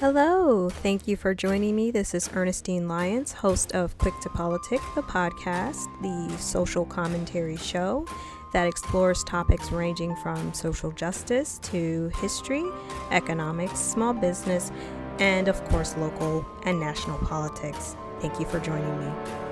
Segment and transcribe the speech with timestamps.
[0.00, 1.92] Hello, thank you for joining me.
[1.92, 8.04] This is Ernestine Lyons, host of Quick to Politic, the podcast, the social commentary show
[8.52, 12.64] that explores topics ranging from social justice to history,
[13.12, 14.72] economics, small business,
[15.20, 17.96] and of course, local and national politics.
[18.20, 19.43] Thank you for joining me.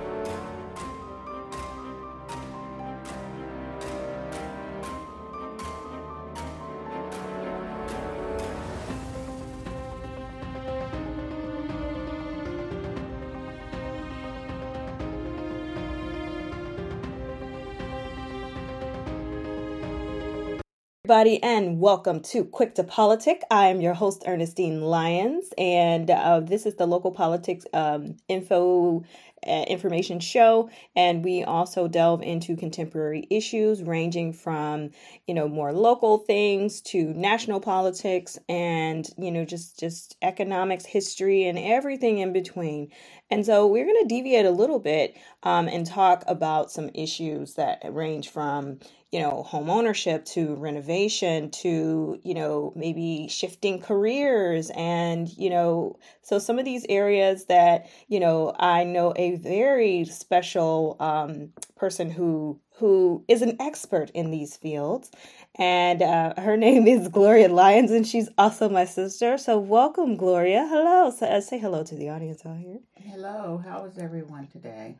[21.05, 23.41] Everybody, and welcome to Quick to Politic.
[23.51, 29.03] I am your host, Ernestine Lyons, and uh, this is the local politics um, info
[29.45, 30.69] uh, information show.
[30.95, 34.91] And we also delve into contemporary issues ranging from,
[35.27, 41.45] you know, more local things to national politics and, you know, just, just economics, history,
[41.47, 42.91] and everything in between.
[43.29, 47.55] And so we're going to deviate a little bit um, and talk about some issues
[47.55, 48.79] that range from,
[49.11, 54.71] you know, home ownership to renovation to, you know, maybe shifting careers.
[54.75, 60.05] And, you know, so some of these areas that, you know, I know a very
[60.05, 65.11] special um, person who who is an expert in these fields.
[65.55, 69.37] And uh, her name is Gloria Lyons, and she's also my sister.
[69.37, 70.67] So, welcome, Gloria.
[70.67, 71.11] Hello.
[71.11, 72.79] So, uh, say hello to the audience out here.
[72.95, 73.61] Hello.
[73.63, 74.97] How is everyone today?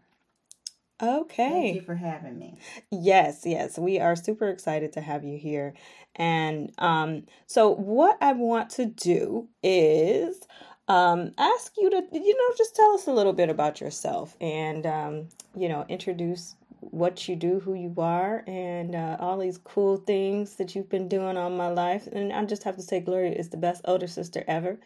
[1.02, 1.50] Okay.
[1.50, 2.58] Thank you for having me.
[2.92, 3.78] Yes, yes.
[3.78, 5.74] We are super excited to have you here.
[6.16, 10.40] And um, so, what I want to do is
[10.88, 14.86] um, ask you to, you know, just tell us a little bit about yourself and,
[14.86, 16.56] um, you know, introduce
[16.92, 21.08] what you do, who you are, and uh, all these cool things that you've been
[21.08, 22.08] doing all my life.
[22.08, 24.80] And I just have to say, Gloria is the best older sister ever.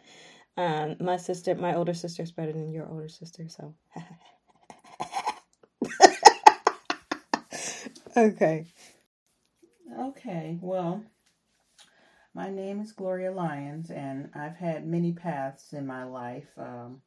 [0.58, 3.74] Um, my sister, my older sister is better than your older sister, so.
[8.18, 8.66] okay.
[10.00, 11.04] Okay, well,
[12.34, 17.02] my name is Gloria Lyons, and I've had many paths in my life, um,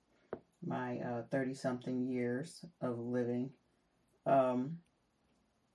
[0.65, 3.51] my 30 uh, something years of living.
[4.27, 4.79] Um,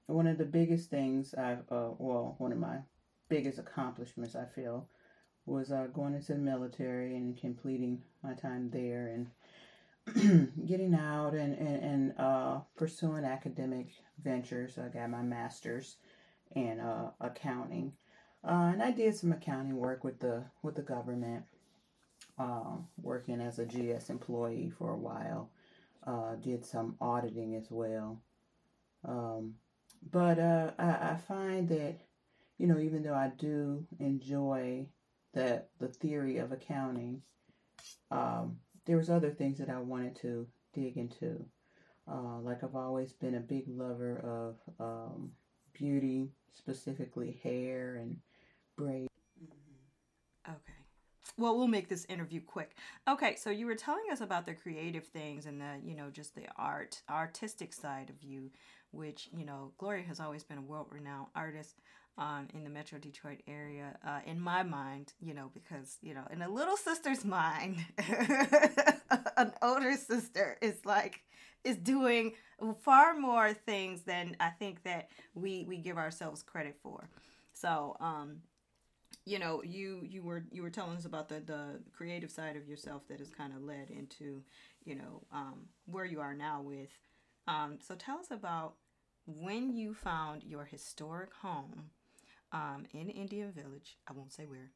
[0.07, 2.79] one of the biggest things I've, uh, well, one of my
[3.27, 4.87] biggest accomplishments, I feel,
[5.45, 9.27] was uh, going into the military and completing my time there and
[10.65, 13.87] getting out and, and, and uh, pursuing academic
[14.23, 14.77] ventures.
[14.77, 15.97] I got my master's
[16.55, 17.93] in uh, accounting.
[18.43, 21.45] Uh, and I did some accounting work with the with the government,
[22.37, 25.49] uh, working as a GS employee for a while.
[26.05, 28.21] Uh, did some auditing as well.
[29.07, 29.55] Um,
[30.11, 31.95] but uh, I, I find that,
[32.57, 34.87] you know, even though I do enjoy
[35.33, 37.21] the the theory of accounting,
[38.11, 41.45] um, there was other things that I wanted to dig into.
[42.07, 45.31] Uh, like I've always been a big lover of um,
[45.73, 48.17] beauty, specifically hair and
[48.77, 49.09] braids.
[49.43, 50.51] Mm-hmm.
[50.51, 50.85] Okay.
[51.37, 52.77] Well, we'll make this interview quick.
[53.07, 56.35] Okay, so you were telling us about the creative things and the, you know, just
[56.35, 58.51] the art, artistic side of you,
[58.91, 61.75] which, you know, Gloria has always been a world-renowned artist
[62.17, 63.97] um, in the Metro Detroit area.
[64.05, 67.77] Uh, in my mind, you know, because, you know, in a little sister's mind,
[69.37, 71.21] an older sister is like
[71.63, 72.33] is doing
[72.81, 77.09] far more things than I think that we we give ourselves credit for.
[77.51, 78.41] So, um,
[79.25, 82.67] you know, you you were you were telling us about the the creative side of
[82.67, 84.43] yourself that has kind of led into,
[84.85, 86.89] you know, um, where you are now with.
[87.47, 88.75] Um, so tell us about
[89.25, 91.89] when you found your historic home
[92.51, 93.97] um, in Indian Village.
[94.07, 94.71] I won't say where.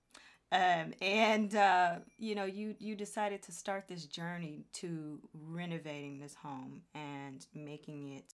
[0.52, 6.34] Um, and uh, you know, you you decided to start this journey to renovating this
[6.34, 8.34] home and making it,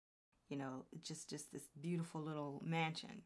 [0.50, 3.24] you know, just just this beautiful little mansion.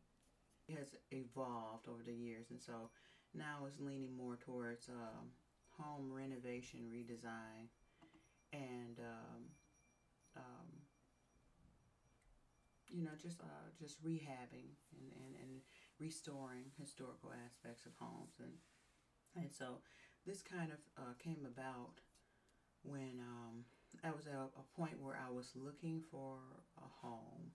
[0.69, 2.89] It has evolved over the years, and so
[3.33, 5.31] now it's leaning more towards um,
[5.77, 7.67] home renovation, redesign,
[8.53, 9.43] and um,
[13.07, 15.53] know, just uh, just rehabbing and, and, and
[15.99, 18.53] restoring historical aspects of homes and
[19.35, 19.79] and so
[20.25, 22.01] this kind of uh, came about
[22.83, 23.63] when um,
[24.03, 26.39] I was at a point where I was looking for
[26.77, 27.51] a home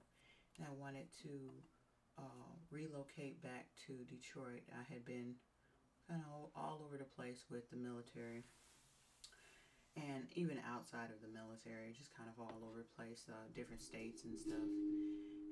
[0.56, 1.50] and I wanted to
[2.18, 4.62] uh, relocate back to Detroit.
[4.72, 5.34] I had been
[6.08, 8.44] kind of all over the place with the military
[9.96, 13.82] and even outside of the military, just kind of all over the place, uh, different
[13.82, 14.68] states and stuff.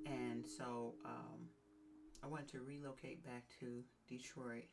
[0.06, 1.48] And so um,
[2.22, 4.64] I wanted to relocate back to Detroit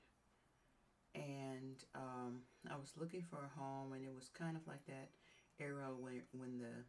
[1.17, 5.09] and um, I was looking for a home, and it was kind of like that
[5.59, 6.85] era when when the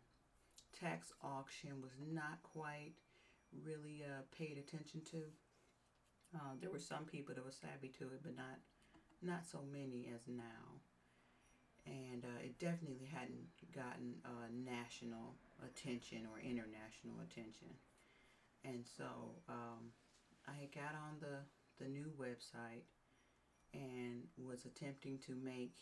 [0.78, 2.92] tax auction was not quite
[3.64, 5.22] really uh, paid attention to.
[6.34, 8.60] Uh, there were some people that were savvy to it, but not
[9.22, 10.80] not so many as now.
[11.86, 17.72] And uh, it definitely hadn't gotten uh, national attention or international attention.
[18.68, 19.04] And so
[19.48, 19.92] um,
[20.46, 22.84] I got on the, the new website
[23.72, 25.74] and was attempting to make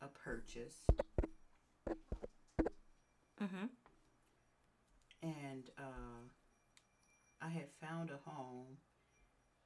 [0.00, 0.76] a purchase.
[3.40, 3.66] Mm-hmm.
[5.22, 6.26] And uh,
[7.40, 8.76] I had found a home.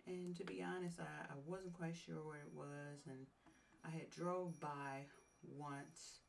[0.06, 3.06] And to be honest, I, I wasn't quite sure where it was.
[3.08, 3.26] And
[3.86, 5.06] I had drove by
[5.42, 6.20] once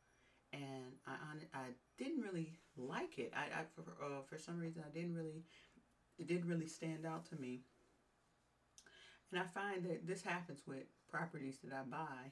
[0.53, 1.11] and I,
[1.53, 1.65] I
[1.97, 3.33] didn't really like it.
[3.35, 5.43] I, I for, uh, for some reason I didn't really
[6.19, 7.61] it didn't really stand out to me.
[9.31, 12.31] And I find that this happens with properties that I buy.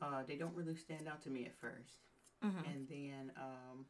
[0.00, 1.98] Uh, they don't really stand out to me at 1st
[2.44, 2.64] Mm-hmm.
[2.64, 3.84] And then um,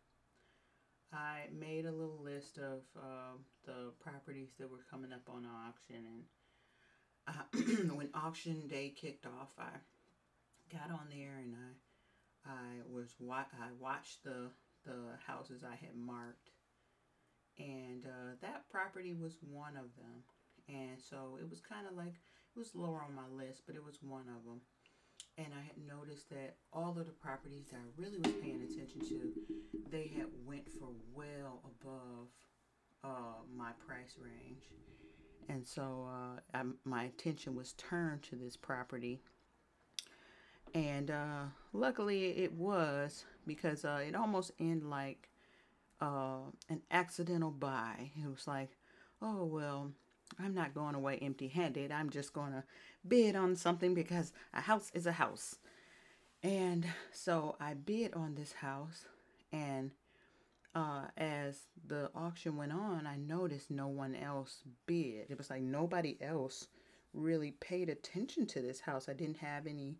[1.10, 6.04] I made a little list of uh, the properties that were coming up on auction.
[7.26, 9.70] And uh, when auction day kicked off, I
[10.70, 14.50] got on there and I I was wa- I watched the
[14.84, 16.41] the houses I had marked
[17.62, 20.22] and uh, that property was one of them.
[20.68, 23.84] And so it was kind of like it was lower on my list, but it
[23.84, 24.60] was one of them.
[25.38, 29.00] And I had noticed that all of the properties that I really was paying attention
[29.08, 29.32] to,
[29.90, 32.28] they had went for well above
[33.04, 34.64] uh, my price range.
[35.48, 39.20] And so uh, I, my attention was turned to this property.
[40.74, 45.28] And uh, luckily it was because uh, it almost ended like
[46.02, 48.10] uh, an accidental buy.
[48.16, 48.70] It was like,
[49.22, 49.92] oh, well,
[50.42, 51.92] I'm not going away empty handed.
[51.92, 52.64] I'm just going to
[53.06, 55.56] bid on something because a house is a house.
[56.42, 59.04] And so I bid on this house.
[59.52, 59.92] And
[60.74, 65.26] uh, as the auction went on, I noticed no one else bid.
[65.30, 66.66] It was like nobody else
[67.14, 69.08] really paid attention to this house.
[69.08, 69.98] I didn't have any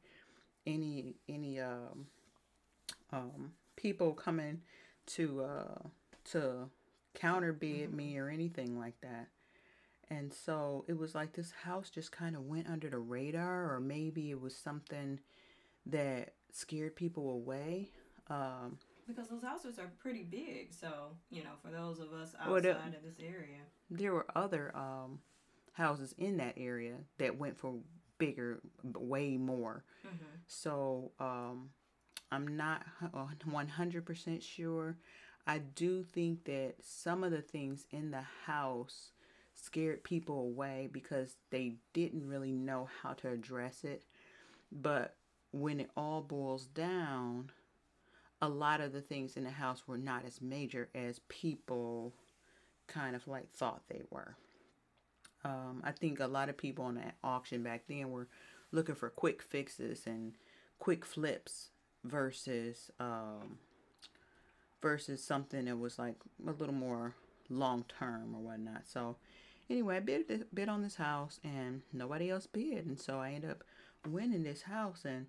[0.67, 2.07] any any um,
[3.13, 4.63] um, people coming
[5.07, 5.89] to uh,
[6.33, 6.69] to
[7.15, 7.97] counter bid mm-hmm.
[7.97, 9.29] me or anything like that.
[10.11, 13.81] And so it was like this house just kind of went under the radar, or
[13.81, 15.21] maybe it was something
[15.87, 17.89] that scared people away.
[18.29, 22.51] Um, because those houses are pretty big, so you know, for those of us outside
[22.51, 23.59] well, the, of this area,
[23.91, 25.19] there were other um,
[25.73, 27.75] houses in that area that went for
[28.19, 29.85] bigger, way more.
[30.07, 30.25] Mm-hmm.
[30.47, 31.71] So um,
[32.33, 32.83] I'm not
[33.15, 34.97] 100% sure.
[35.47, 39.11] I do think that some of the things in the house
[39.55, 44.05] scared people away because they didn't really know how to address it.
[44.73, 45.17] But
[45.53, 47.51] when it all boils down,
[48.41, 52.15] a lot of the things in the house were not as major as people
[52.87, 54.37] kind of like thought they were.
[55.45, 58.29] Um, I think a lot of people on that auction back then were
[58.71, 60.33] looking for quick fixes and
[60.79, 61.72] quick flips
[62.05, 63.59] versus um,
[64.81, 66.17] versus something that was like
[66.47, 67.15] a little more
[67.49, 68.83] long term or whatnot.
[68.87, 69.17] So
[69.71, 73.51] anyway, I bid bid on this house and nobody else bid, and so I ended
[73.51, 73.65] up
[74.09, 75.27] winning this house and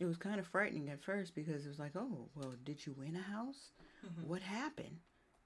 [0.00, 2.94] it was kind of frightening at first because it was like, oh, well, did you
[2.96, 3.70] win a house?
[4.06, 4.28] Mm-hmm.
[4.28, 4.98] What happened?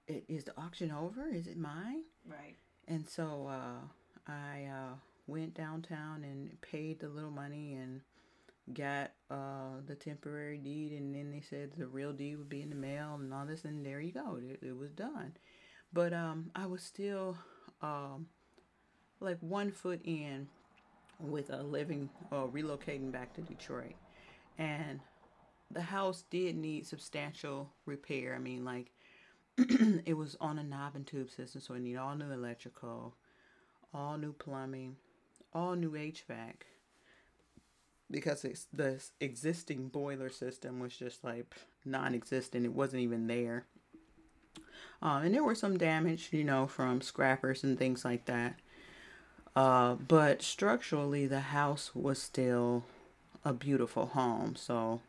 [0.06, 1.28] It, is the auction over?
[1.28, 2.02] Is it mine?
[2.28, 2.56] Right.
[2.88, 4.94] And so uh, I uh,
[5.26, 8.02] went downtown and paid the little money and
[8.74, 12.70] got uh, the temporary deed, and then they said the real deed would be in
[12.70, 15.32] the mail and all this, and there you go, it, it was done.
[15.92, 17.36] But um, I was still
[17.80, 18.26] um,
[19.20, 20.48] like one foot in
[21.20, 23.94] with a living or uh, relocating back to Detroit,
[24.58, 25.00] and
[25.70, 28.34] the house did need substantial repair.
[28.34, 28.90] I mean, like
[29.58, 33.14] it was on a knob and tube system, so it needed all new electrical
[33.94, 34.96] all new plumbing,
[35.52, 36.54] all new HVAC
[38.12, 41.52] because it's the existing boiler system was just like
[41.84, 42.64] non-existent.
[42.64, 43.64] It wasn't even there.
[45.02, 48.54] Uh, and there were some damage, you know, from scrappers and things like that.
[49.56, 52.84] Uh, but structurally, the house was still
[53.44, 54.54] a beautiful home.
[54.54, 55.00] So,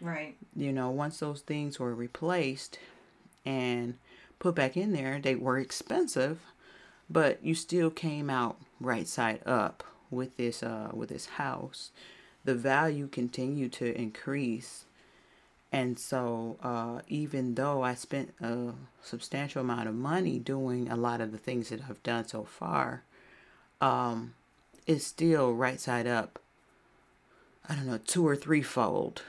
[0.00, 2.80] right, you know, once those things were replaced
[3.44, 3.94] and
[4.40, 6.40] put back in there, they were expensive
[7.08, 11.90] but you still came out right side up with this uh with this house
[12.46, 14.84] the value continued to increase
[15.72, 18.72] and so uh even though i spent a
[19.02, 23.02] substantial amount of money doing a lot of the things that i've done so far
[23.80, 24.32] um
[24.86, 26.38] it's still right side up
[27.68, 29.22] I don't know, two or threefold.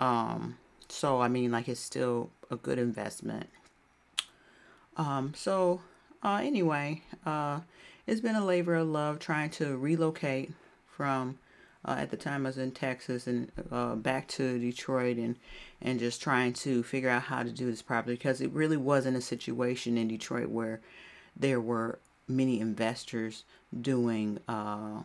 [0.00, 0.58] Um,
[0.88, 3.48] so I mean, like it's still a good investment.
[4.96, 5.82] Um, so
[6.22, 7.60] uh, anyway, uh,
[8.06, 10.52] it's been a labor of love trying to relocate
[10.88, 11.38] from.
[11.86, 15.36] Uh, at the time, I was in Texas and uh, back to Detroit, and
[15.80, 19.16] and just trying to figure out how to do this properly because it really wasn't
[19.16, 20.80] a situation in Detroit where
[21.36, 23.44] there were many investors
[23.80, 25.02] doing uh,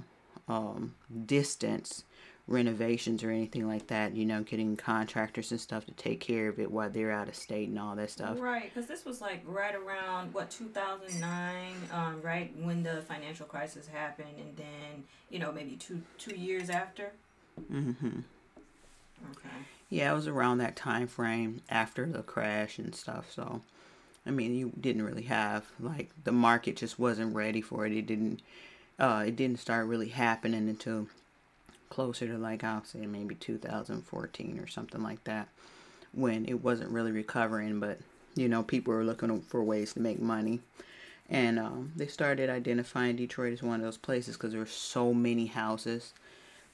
[0.47, 0.95] um,
[1.25, 2.03] distance
[2.48, 4.15] renovations or anything like that.
[4.15, 7.36] You know, getting contractors and stuff to take care of it while they're out of
[7.36, 8.39] state and all that stuff.
[8.39, 13.88] Right, because this was like right around what 2009, um, right when the financial crisis
[13.88, 17.12] happened, and then you know maybe two two years after.
[17.71, 18.19] Mm-hmm.
[19.31, 19.50] Okay.
[19.89, 23.29] Yeah, it was around that time frame after the crash and stuff.
[23.31, 23.62] So,
[24.25, 27.91] I mean, you didn't really have like the market just wasn't ready for it.
[27.91, 28.41] It didn't.
[29.00, 31.07] Uh, it didn't start really happening until
[31.91, 35.50] closer to like I'll say maybe 2014 or something like that,
[36.13, 37.79] when it wasn't really recovering.
[37.79, 38.00] But
[38.33, 40.62] you know, people were looking for ways to make money,
[41.29, 45.13] and um, they started identifying Detroit as one of those places because there were so
[45.13, 46.13] many houses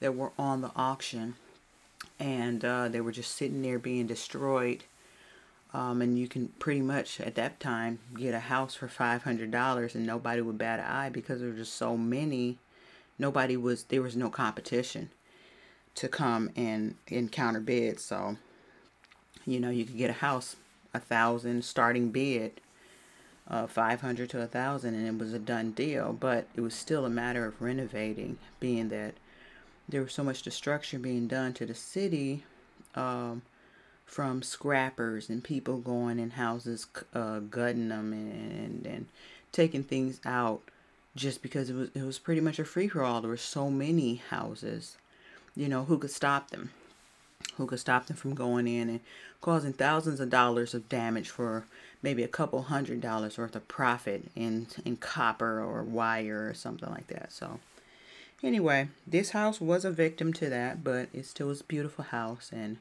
[0.00, 1.34] that were on the auction,
[2.18, 4.84] and uh, they were just sitting there being destroyed.
[5.74, 9.50] Um, and you can pretty much at that time get a house for five hundred
[9.50, 12.56] dollars, and nobody would bat an eye because there were just so many
[13.18, 15.10] nobody was there was no competition
[15.94, 18.36] to come and encounter bids so
[19.44, 20.56] you know you could get a house
[20.94, 22.60] a thousand starting bid
[23.50, 26.12] uh, 500 to a thousand and it was a done deal.
[26.12, 29.14] But it was still a matter of renovating being that
[29.88, 32.44] there was so much destruction being done to the city
[32.94, 33.42] um,
[34.04, 39.06] from scrappers and people going in houses uh, gutting them and, and, and
[39.50, 40.62] taking things out
[41.18, 43.20] just because it was it was pretty much a free for all.
[43.20, 44.96] There were so many houses,
[45.56, 46.70] you know, who could stop them?
[47.56, 49.00] Who could stop them from going in and
[49.40, 51.64] causing thousands of dollars of damage for
[52.02, 56.88] maybe a couple hundred dollars worth of profit in in copper or wire or something
[56.88, 57.32] like that.
[57.32, 57.58] So
[58.42, 62.50] anyway, this house was a victim to that, but it still was a beautiful house.
[62.54, 62.78] And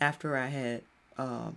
[0.00, 0.82] after I had
[1.16, 1.50] uh,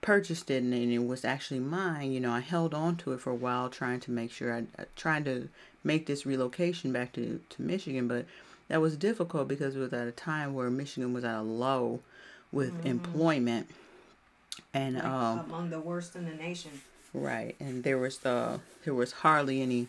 [0.00, 3.30] purchased it and it was actually mine, you know, I held on to it for
[3.30, 5.48] a while trying to make sure I uh, trying to
[5.82, 8.26] make this relocation back to, to Michigan, but
[8.68, 12.00] that was difficult because it was at a time where Michigan was at a low
[12.52, 12.86] with mm-hmm.
[12.86, 13.68] employment
[14.74, 16.70] and like um, among the worst in the nation.
[17.14, 19.88] Right, and there was the there was hardly any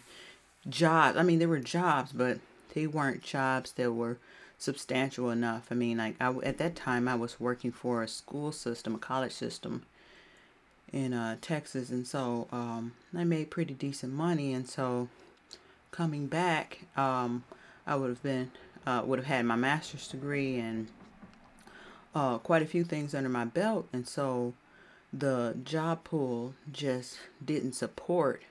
[0.68, 1.18] jobs.
[1.18, 2.40] I mean, there were jobs, but
[2.74, 4.18] they weren't jobs that were
[4.58, 5.68] substantial enough.
[5.72, 9.00] I mean, like I at that time I was working for a school system, a
[9.00, 9.84] college system,
[10.92, 14.54] in uh, Texas, and so um, I made pretty decent money.
[14.54, 15.08] And so
[15.92, 17.44] coming back, um,
[17.86, 18.52] I would have been
[18.86, 20.88] uh, would have had my master's degree and
[22.16, 24.54] uh, quite a few things under my belt, and so
[25.12, 28.44] the job pool just didn't support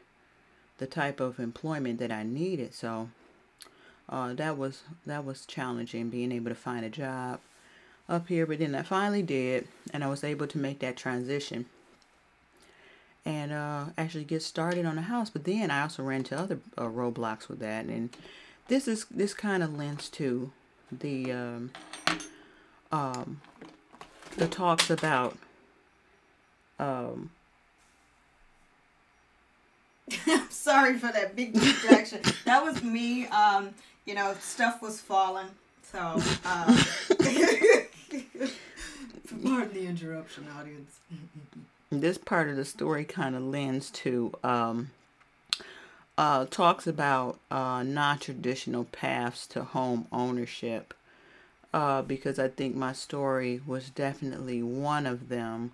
[0.78, 2.74] the type of employment that I needed.
[2.74, 3.10] So
[4.08, 7.40] uh, that was that was challenging being able to find a job
[8.08, 8.46] up here.
[8.46, 11.66] But then I finally did, and I was able to make that transition
[13.28, 15.28] and uh, actually get started on the house.
[15.28, 18.08] But then I also ran into other uh, roadblocks with that, and
[18.68, 20.50] this is this kind of lends to
[20.90, 21.70] the um,
[22.90, 23.42] um,
[24.38, 25.36] the talks about
[26.78, 27.28] um,
[30.26, 32.22] I'm sorry for that big distraction.
[32.46, 33.26] that was me.
[33.26, 33.74] Um,
[34.06, 35.48] you know, stuff was falling.
[35.92, 36.84] So, uh,
[39.42, 41.00] pardon the interruption, audience
[41.90, 44.90] this part of the story kind of lends to um,
[46.16, 50.92] uh, talks about uh, non-traditional paths to home ownership
[51.72, 55.72] uh, because I think my story was definitely one of them.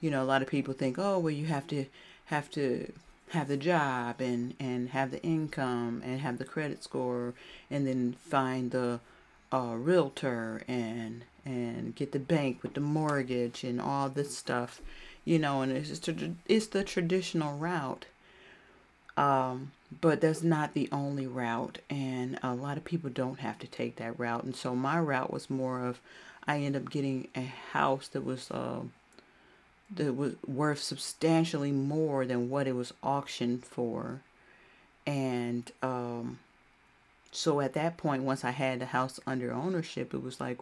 [0.00, 1.86] You know, a lot of people think, oh, well, you have to
[2.26, 2.92] have to
[3.30, 7.34] have the job and and have the income and have the credit score
[7.70, 9.00] and then find the
[9.52, 14.80] uh, realtor and and get the bank with the mortgage and all this stuff
[15.24, 18.06] you know, and it's just it's the traditional route.
[19.16, 23.66] Um, but that's not the only route, and a lot of people don't have to
[23.66, 24.44] take that route.
[24.44, 26.00] And so my route was more of,
[26.46, 28.80] I end up getting a house that was uh,
[29.94, 34.20] that was worth substantially more than what it was auctioned for,
[35.06, 36.38] and um,
[37.34, 40.58] so at that point, once I had the house under ownership, it was like,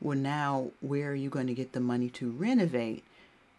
[0.00, 3.04] well, now where are you going to get the money to renovate?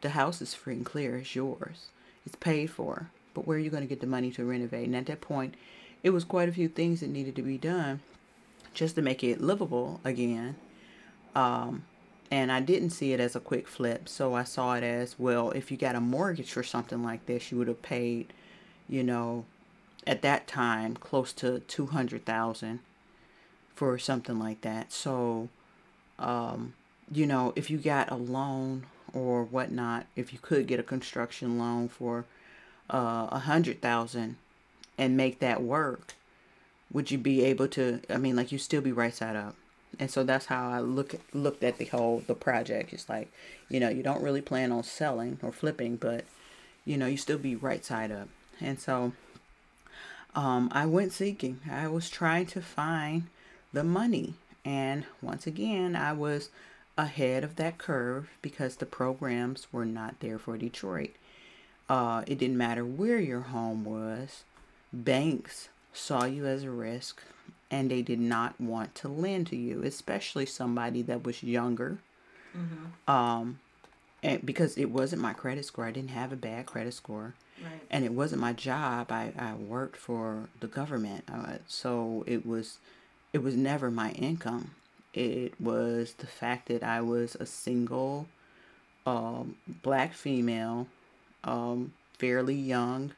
[0.01, 1.17] The house is free and clear.
[1.17, 1.88] It's yours.
[2.25, 3.10] It's paid for.
[3.34, 4.88] But where are you going to get the money to renovate?
[4.88, 5.55] And at that point,
[6.03, 8.01] it was quite a few things that needed to be done
[8.74, 10.55] just to make it livable again.
[11.36, 11.84] Um,
[12.29, 15.51] and I didn't see it as a quick flip, so I saw it as well.
[15.51, 18.34] If you got a mortgage for something like this, you would have paid,
[18.89, 19.46] you know,
[20.08, 22.79] at that time close to two hundred thousand
[23.75, 24.91] for something like that.
[24.91, 25.50] So,
[26.17, 26.74] um,
[27.12, 31.58] you know, if you got a loan or whatnot, if you could get a construction
[31.58, 32.25] loan for
[32.89, 34.38] uh, a hundred thousand
[34.98, 36.13] and make that work,
[36.91, 38.01] would you be able to?
[38.10, 39.56] I mean, like you still be right side up.
[40.00, 42.94] And so that's how I look looked at the whole the project.
[42.94, 43.32] It's like,
[43.70, 46.25] you know, you don't really plan on selling or flipping, but
[46.86, 48.30] you know, you still be right side up.
[48.60, 49.13] And so
[50.36, 51.60] um, I went seeking.
[51.70, 53.27] I was trying to find
[53.74, 54.36] the money.
[54.63, 56.50] And once again, I was
[57.01, 61.12] ahead of that curve because the programs were not there for Detroit.
[61.89, 64.43] Uh, it didn't matter where your home was,
[64.93, 67.22] banks saw you as a risk
[67.70, 71.98] and they did not want to lend to you, especially somebody that was younger.
[72.55, 73.12] Mm-hmm.
[73.12, 73.60] Um,
[74.22, 77.34] and because it wasn't my credit score, I didn't have a bad credit score.
[77.63, 77.81] Right.
[77.89, 79.12] And it wasn't my job.
[79.12, 81.24] I, I worked for the government.
[81.31, 82.77] Uh, so it was
[83.34, 84.72] it was never my income.
[85.13, 88.27] It was the fact that I was a single
[89.06, 90.88] um, black female,
[91.44, 93.12] um, fairly young,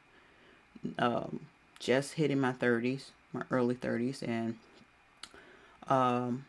[0.98, 1.40] um,
[1.78, 4.22] just hitting my 30s, my early 30s.
[4.26, 4.56] And
[5.88, 6.46] um,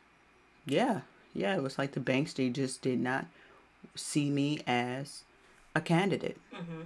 [0.66, 1.02] yeah,
[1.34, 3.26] yeah, it was like the banks, they just did not
[3.96, 5.24] see me as
[5.76, 6.38] a candidate.
[6.54, 6.82] Mm-hmm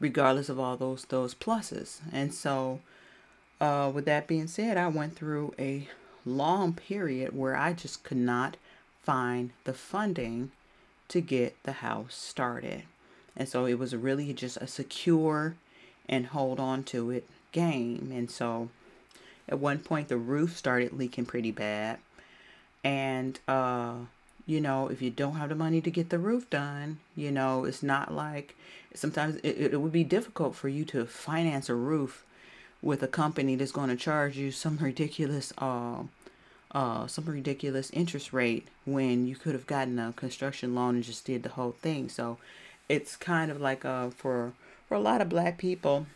[0.00, 2.00] regardless of all those those pluses.
[2.12, 2.80] And so,
[3.60, 5.88] uh, with that being said, I went through a
[6.28, 8.56] long period where I just could not
[9.02, 10.50] find the funding
[11.08, 12.82] to get the house started.
[13.36, 15.54] And so it was really just a secure
[16.08, 18.12] and hold on to it game.
[18.14, 18.68] And so
[19.48, 21.98] at one point the roof started leaking pretty bad.
[22.84, 23.94] And uh
[24.48, 27.66] you know, if you don't have the money to get the roof done, you know,
[27.66, 28.56] it's not like
[28.94, 32.24] sometimes it, it would be difficult for you to finance a roof
[32.80, 36.02] with a company that's going to charge you some ridiculous uh,
[36.72, 41.24] uh, some ridiculous interest rate when you could have gotten a construction loan and just
[41.24, 42.08] did the whole thing.
[42.08, 42.38] So
[42.88, 44.52] it's kind of like uh, for
[44.88, 46.06] for a lot of black people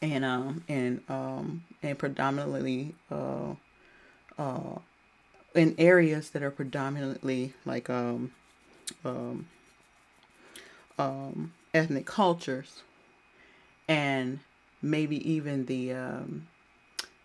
[0.00, 3.54] and um and um and predominantly uh
[4.36, 4.78] uh
[5.54, 8.32] in areas that are predominantly like um,
[9.04, 9.46] um,
[10.98, 12.82] um, ethnic cultures
[13.88, 14.40] and
[14.80, 16.46] maybe even the um,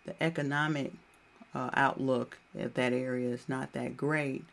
[0.04, 0.92] the economic
[1.54, 4.44] uh, outlook of that area is not that great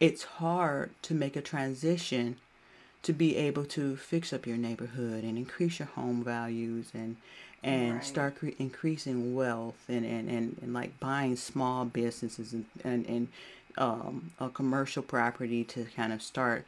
[0.00, 2.36] it's hard to make a transition
[3.02, 7.16] to be able to fix up your neighborhood and increase your home values and
[7.62, 8.04] and right.
[8.04, 13.28] start cre- increasing wealth and, and, and, and like buying small businesses and, and, and
[13.76, 16.64] um, a commercial property to kind of start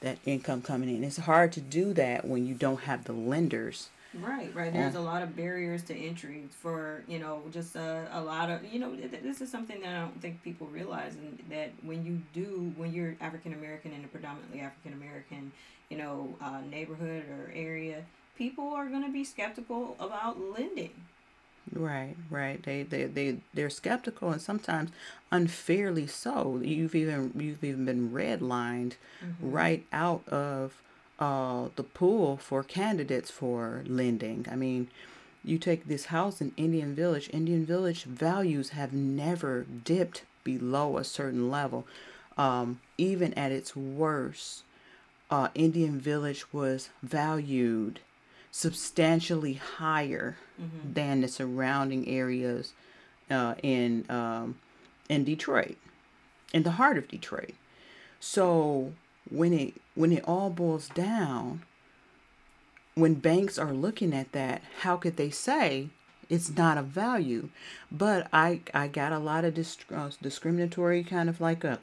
[0.00, 1.04] that income coming in.
[1.04, 3.90] It's hard to do that when you don't have the lenders.
[4.14, 4.72] Right, right.
[4.72, 8.64] There's a lot of barriers to entry for, you know, just a, a lot of,
[8.64, 12.20] you know, this is something that I don't think people realize and that when you
[12.32, 15.52] do, when you're African American in a predominantly African American,
[15.90, 18.02] you know, uh, neighborhood or area,
[18.36, 20.92] people are going to be skeptical about lending.
[21.72, 22.60] Right, right.
[22.60, 24.90] They they they they're skeptical and sometimes
[25.30, 26.60] unfairly so.
[26.60, 28.94] You've even you've even been redlined
[29.24, 29.52] mm-hmm.
[29.52, 30.82] right out of
[31.20, 34.46] uh the pool for candidates for lending.
[34.50, 34.88] I mean,
[35.44, 37.30] you take this house in Indian Village.
[37.32, 41.86] Indian Village values have never dipped below a certain level.
[42.36, 44.62] Um, even at its worst,
[45.30, 48.00] uh, Indian Village was valued
[48.50, 50.92] substantially higher mm-hmm.
[50.92, 52.72] than the surrounding areas
[53.30, 54.58] uh, in um,
[55.08, 55.76] in Detroit,
[56.52, 57.54] in the heart of Detroit.
[58.18, 58.92] So
[59.30, 61.62] when it when it all boils down,
[62.94, 65.88] when banks are looking at that, how could they say
[66.28, 67.48] it's not a value?
[67.90, 71.78] But I I got a lot of dis- uh, discriminatory kind of like a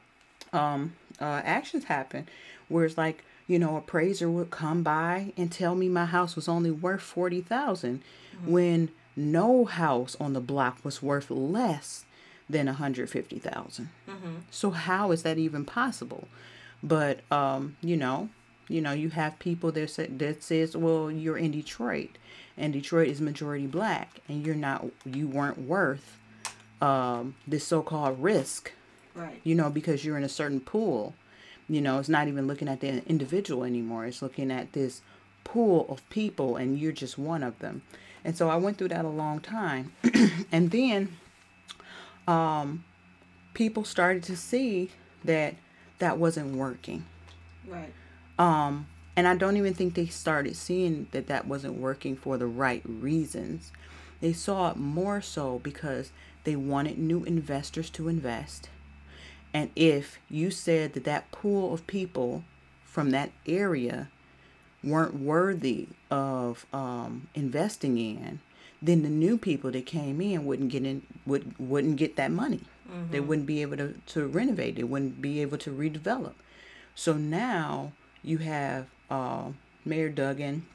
[0.54, 2.28] um uh, actions happen
[2.68, 6.50] where it's like you know, appraiser would come by and tell me my house was
[6.50, 8.52] only worth 40,000 mm-hmm.
[8.52, 12.04] when no house on the block was worth less
[12.50, 13.90] than 150,000.
[14.08, 14.36] Mm-hmm.
[14.52, 16.28] So how is that even possible?
[16.84, 18.30] But um, you know,
[18.68, 22.18] you know, you have people that say, that says, "Well, you're in Detroit,
[22.58, 26.18] and Detroit is majority black, and you're not, you weren't worth
[26.82, 28.72] um, this so-called risk,
[29.16, 29.40] right?
[29.44, 31.16] You know, because you're in a certain pool."
[31.70, 34.06] You know, it's not even looking at the individual anymore.
[34.06, 35.02] It's looking at this
[35.44, 37.82] pool of people, and you're just one of them.
[38.24, 39.94] And so I went through that a long time.
[40.52, 41.18] and then
[42.28, 42.84] um,
[43.54, 44.92] people started to see
[45.24, 45.56] that
[46.00, 47.06] that wasn't working.
[47.68, 47.94] Right.
[48.38, 52.46] Um, and I don't even think they started seeing that that wasn't working for the
[52.46, 53.72] right reasons.
[54.22, 56.12] They saw it more so because
[56.44, 58.70] they wanted new investors to invest.
[59.54, 62.44] And if you said that that pool of people
[62.86, 64.10] from that area
[64.84, 68.40] weren't worthy of um, investing in,
[68.82, 72.62] then the new people that came in wouldn't get in would wouldn't get that money.
[72.90, 73.12] Mm-hmm.
[73.12, 74.76] They wouldn't be able to, to renovate.
[74.76, 76.34] They wouldn't be able to redevelop.
[76.96, 77.92] So now
[78.24, 79.50] you have uh,
[79.86, 80.66] Mayor Duggan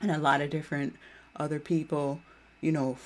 [0.00, 0.94] and a lot of different
[1.36, 2.20] other people,
[2.60, 2.98] you know,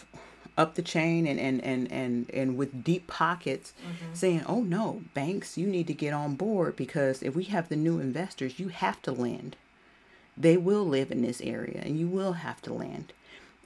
[0.59, 4.15] up the chain and and and and, and with deep pockets mm-hmm.
[4.15, 7.77] saying, "Oh no, banks, you need to get on board because if we have the
[7.77, 9.57] new investors, you have to lend.
[10.37, 13.13] They will live in this area and you will have to lend."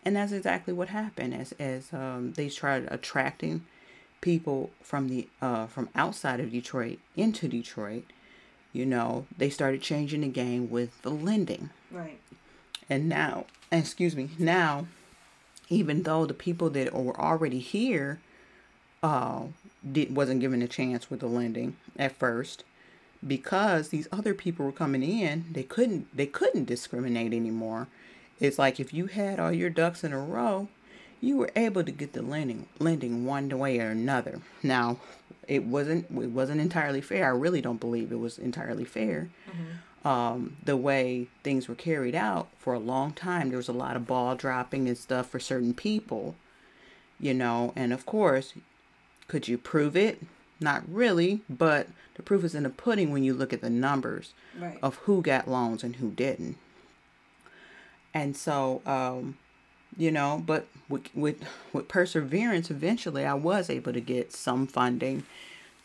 [0.05, 3.64] And that's exactly what happened as as um, they started attracting
[4.21, 8.05] people from the uh, from outside of Detroit into Detroit.
[8.73, 11.71] You know, they started changing the game with the lending.
[11.90, 12.19] Right.
[12.90, 14.87] And now, excuse me, now
[15.69, 18.21] even though the people that were already here
[19.03, 19.43] uh,
[19.90, 22.64] did, wasn't given a chance with the lending at first
[23.27, 27.87] because these other people were coming in they couldn't they couldn't discriminate anymore
[28.40, 30.68] it's like if you had all your ducks in a row
[31.20, 34.99] you were able to get the lending lending one way or another now
[35.47, 39.73] it wasn't it wasn't entirely fair i really don't believe it was entirely fair mm-hmm
[40.05, 43.49] um, the way things were carried out for a long time.
[43.49, 46.37] There was a lot of ball dropping and stuff for certain people,
[47.18, 48.53] you know, and of course,
[49.29, 50.23] could you prove it?
[50.61, 54.35] Not really, but the proof is in the pudding when you look at the numbers
[54.59, 54.79] right.
[54.83, 56.59] of who got loans and who didn't.
[58.14, 59.37] And so, um,
[59.96, 65.24] you know, but with, with with perseverance, eventually I was able to get some funding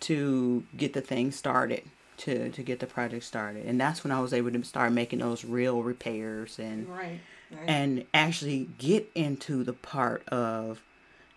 [0.01, 1.83] to get the thing started
[2.17, 5.19] to to get the project started and that's when i was able to start making
[5.19, 7.19] those real repairs and right,
[7.51, 7.67] right.
[7.67, 10.81] and actually get into the part of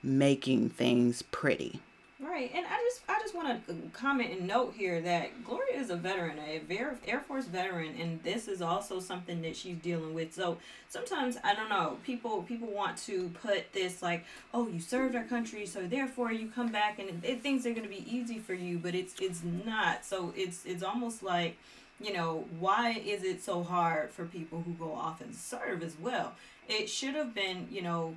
[0.03, 1.81] making things pretty
[2.23, 5.91] Right, and I just I just want to comment and note here that Gloria is
[5.91, 6.63] a veteran, a
[7.05, 10.33] Air Force veteran, and this is also something that she's dealing with.
[10.33, 10.59] So
[10.89, 15.25] sometimes I don't know people people want to put this like, oh, you served our
[15.25, 18.55] country, so therefore you come back and it, things are going to be easy for
[18.55, 20.05] you, but it's it's not.
[20.05, 21.57] So it's it's almost like
[22.01, 25.97] you know, why is it so hard for people who go off and serve as
[26.01, 26.35] well?
[26.69, 28.17] It should have been, you know,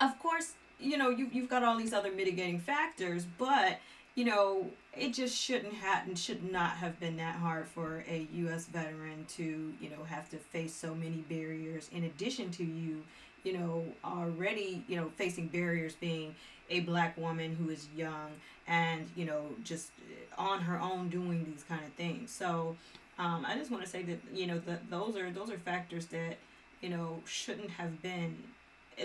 [0.00, 3.78] of course, you know, you, you've got all these other mitigating factors, but,
[4.14, 4.66] you know,
[4.96, 8.66] it just shouldn't have and should not have been that hard for a U.S.
[8.66, 13.02] veteran to, you know, have to face so many barriers in addition to you,
[13.44, 16.34] you know, already, you know, facing barriers being
[16.70, 18.30] a black woman who is young
[18.66, 19.90] and, you know, just
[20.38, 22.30] on her own doing these kind of things.
[22.30, 22.76] So,
[23.18, 26.06] um, I just want to say that, you know, that those are, those are factors
[26.06, 26.38] that,
[26.80, 28.36] you know, shouldn't have been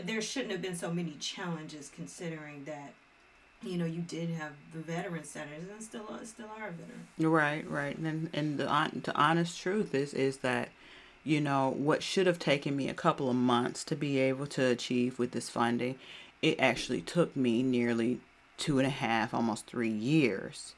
[0.04, 2.94] there shouldn't have been so many challenges considering that
[3.64, 7.08] you know you did have the veteran centers and still still are veteran.
[7.18, 7.98] Right right.
[7.98, 8.66] And and the,
[9.04, 10.70] the honest truth is is that
[11.24, 14.66] you know what should have taken me a couple of months to be able to
[14.66, 15.96] achieve with this funding
[16.42, 18.20] it actually took me nearly
[18.58, 20.76] two and a half almost three years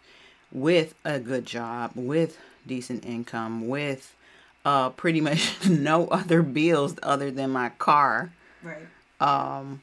[0.52, 4.16] with a good job with decent income with
[4.64, 8.32] uh pretty much no other bills other than my car.
[8.64, 8.88] Right
[9.20, 9.82] um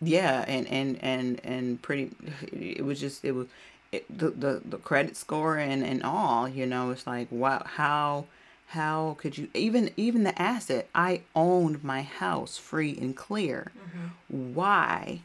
[0.00, 2.10] yeah and and and and pretty
[2.52, 3.46] it was just it was
[3.92, 8.26] it, the, the the credit score and and all you know it's like wow how
[8.68, 13.70] how could you even even the asset i owned my house free and clear.
[13.78, 14.54] Mm-hmm.
[14.54, 15.20] why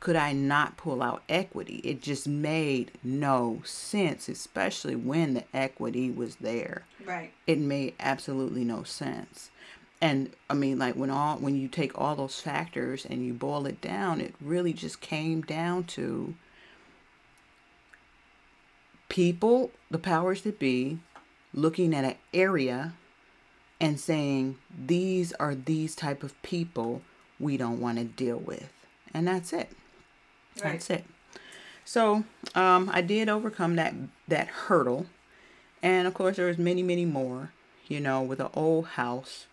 [0.00, 1.76] could i not pull out equity?
[1.84, 6.84] It just made no sense especially when the equity was there.
[7.04, 7.32] Right.
[7.46, 9.50] It made absolutely no sense
[10.00, 13.66] and i mean like when all when you take all those factors and you boil
[13.66, 16.34] it down it really just came down to
[19.08, 20.98] people the powers that be
[21.52, 22.94] looking at an area
[23.80, 27.02] and saying these are these type of people
[27.38, 28.70] we don't want to deal with.
[29.14, 29.70] And that's it.
[30.62, 30.72] Right.
[30.72, 31.04] that's it.
[31.84, 33.94] So um, i did overcome that
[34.28, 35.06] that hurdle.
[35.82, 37.52] And of course there was many many more
[37.88, 39.46] you know with an old house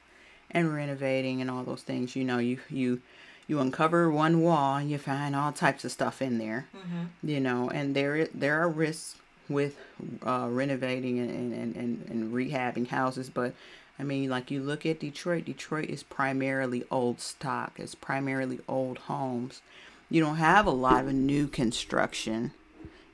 [0.51, 3.01] and renovating and all those things you know you you
[3.47, 7.05] you uncover one wall and you find all types of stuff in there mm-hmm.
[7.23, 9.15] you know and there there are risks
[9.49, 9.77] with
[10.25, 13.53] uh, renovating and, and, and, and rehabbing houses but
[13.97, 18.97] i mean like you look at detroit detroit is primarily old stock it's primarily old
[18.99, 19.62] homes
[20.10, 22.51] you don't have a lot of new construction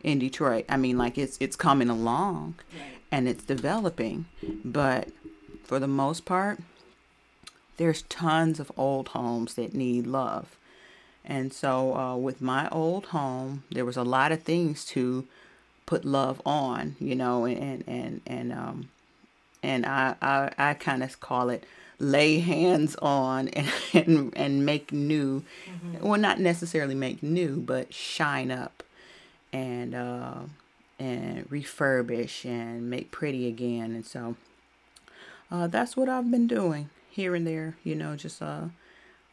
[0.04, 0.66] in Detroit.
[0.70, 2.98] I mean, like it's it's coming along Right.
[3.12, 4.26] and it's developing,
[4.64, 5.10] but
[5.64, 6.60] for the most part,
[7.78, 10.58] there's tons of old homes that need love.
[11.26, 15.26] And so, uh, with my old home, there was a lot of things to
[15.86, 18.90] put love on, you know, and and and um,
[19.62, 21.64] and I I, I kind of call it
[22.00, 25.44] lay hands on and and, and make new,
[26.02, 28.84] well, not necessarily make new, but shine up,
[29.54, 30.40] and uh,
[31.00, 33.92] and refurbish and make pretty again.
[33.94, 34.36] And so,
[35.50, 38.66] uh, that's what I've been doing here and there, you know, just uh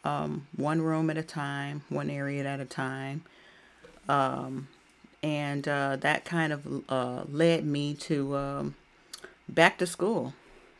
[0.04, 3.22] um, one room at a time, one area at a time.
[4.08, 4.68] Um,
[5.22, 8.74] and uh, that kind of uh, led me to um,
[9.48, 10.32] back to school,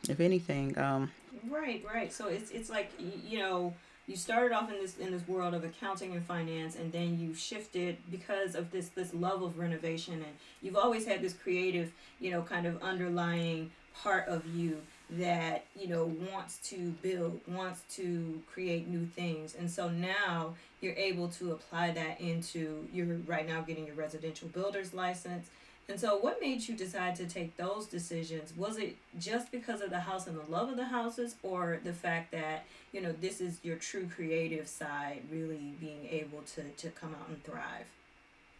[0.09, 0.77] if anything.
[0.77, 1.11] Um,
[1.49, 2.13] Right, right.
[2.13, 2.91] So it's it's like
[3.27, 3.73] you know
[4.07, 7.33] you started off in this in this world of accounting and finance, and then you
[7.33, 12.29] shifted because of this this love of renovation, and you've always had this creative you
[12.29, 13.71] know kind of underlying
[14.03, 14.81] part of you
[15.11, 20.95] that you know wants to build, wants to create new things, and so now you're
[20.95, 25.47] able to apply that into you're right now getting your residential builder's license.
[25.89, 28.55] And so, what made you decide to take those decisions?
[28.55, 31.93] Was it just because of the house and the love of the houses, or the
[31.93, 36.89] fact that you know this is your true creative side, really being able to to
[36.91, 37.87] come out and thrive?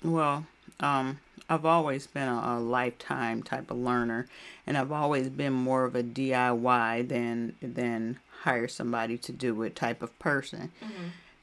[0.04, 0.46] Well,
[0.80, 4.28] um, I've always been a, a lifetime type of learner,
[4.66, 9.76] and I've always been more of a DIY than than hire somebody to do it
[9.76, 10.72] type of person.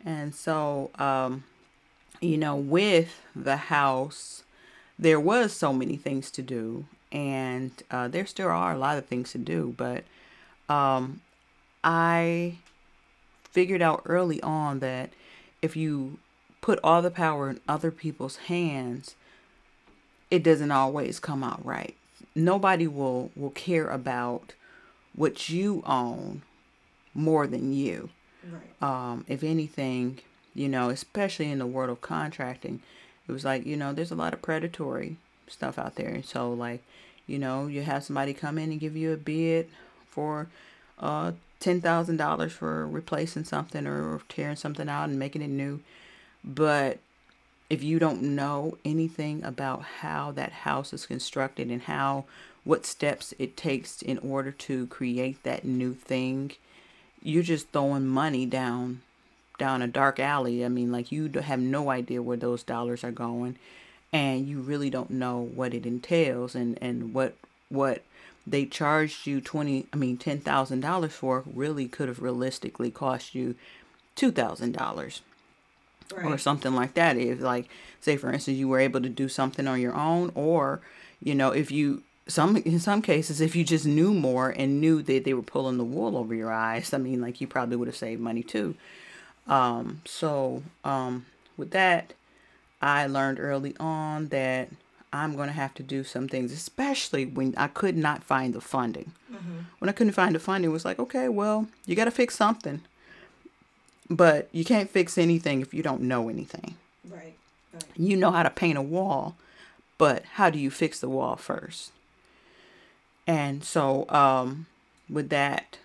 [0.04, 1.44] And so, um,
[2.20, 4.42] you know, with the house,
[4.98, 9.06] there was so many things to do, and uh, there still are a lot of
[9.06, 9.74] things to do.
[9.76, 10.04] But
[10.68, 11.20] um,
[11.84, 12.56] I
[13.50, 15.10] figured out early on that
[15.62, 16.18] if you
[16.60, 19.14] put all the power in other people's hands,
[20.30, 21.94] it doesn't always come out right.
[22.34, 24.52] Nobody will will care about
[25.14, 26.42] what you own
[27.14, 28.10] more than you
[28.44, 28.82] Right.
[29.10, 30.20] um, if anything,
[30.54, 32.80] you know, especially in the world of contracting,
[33.28, 35.16] it was like, you know, there's a lot of predatory
[35.48, 36.08] stuff out there.
[36.08, 36.82] And so, like,
[37.26, 39.68] you know, you have somebody come in and give you a bid
[40.08, 40.46] for
[40.98, 45.80] uh, $10,000 for replacing something or tearing something out and making it new.
[46.44, 46.98] But
[47.68, 52.24] if you don't know anything about how that house is constructed and how
[52.64, 56.52] what steps it takes in order to create that new thing,
[57.22, 59.02] you're just throwing money down
[59.58, 60.64] down a dark alley.
[60.64, 63.56] I mean, like you have no idea where those dollars are going
[64.12, 67.34] and you really don't know what it entails and and what
[67.68, 68.02] what
[68.46, 73.54] they charged you 20 I mean $10,000 for really could have realistically cost you
[74.16, 75.20] $2,000
[76.14, 76.26] right.
[76.26, 77.16] or something like that.
[77.16, 77.68] If, like
[78.00, 80.80] say for instance you were able to do something on your own or
[81.22, 85.02] you know if you some in some cases if you just knew more and knew
[85.02, 87.88] that they were pulling the wool over your eyes i mean like you probably would
[87.88, 88.74] have saved money too
[89.46, 91.24] um, so um,
[91.56, 92.12] with that
[92.82, 94.68] i learned early on that
[95.12, 98.60] i'm going to have to do some things especially when i could not find the
[98.60, 99.60] funding mm-hmm.
[99.78, 102.36] when i couldn't find the funding it was like okay well you got to fix
[102.36, 102.82] something
[104.10, 106.74] but you can't fix anything if you don't know anything.
[107.08, 107.34] Right.
[107.72, 107.84] Right.
[107.96, 109.36] You know how to paint a wall,
[109.98, 111.92] but how do you fix the wall first?
[113.26, 114.66] And so, um,
[115.10, 115.78] with that,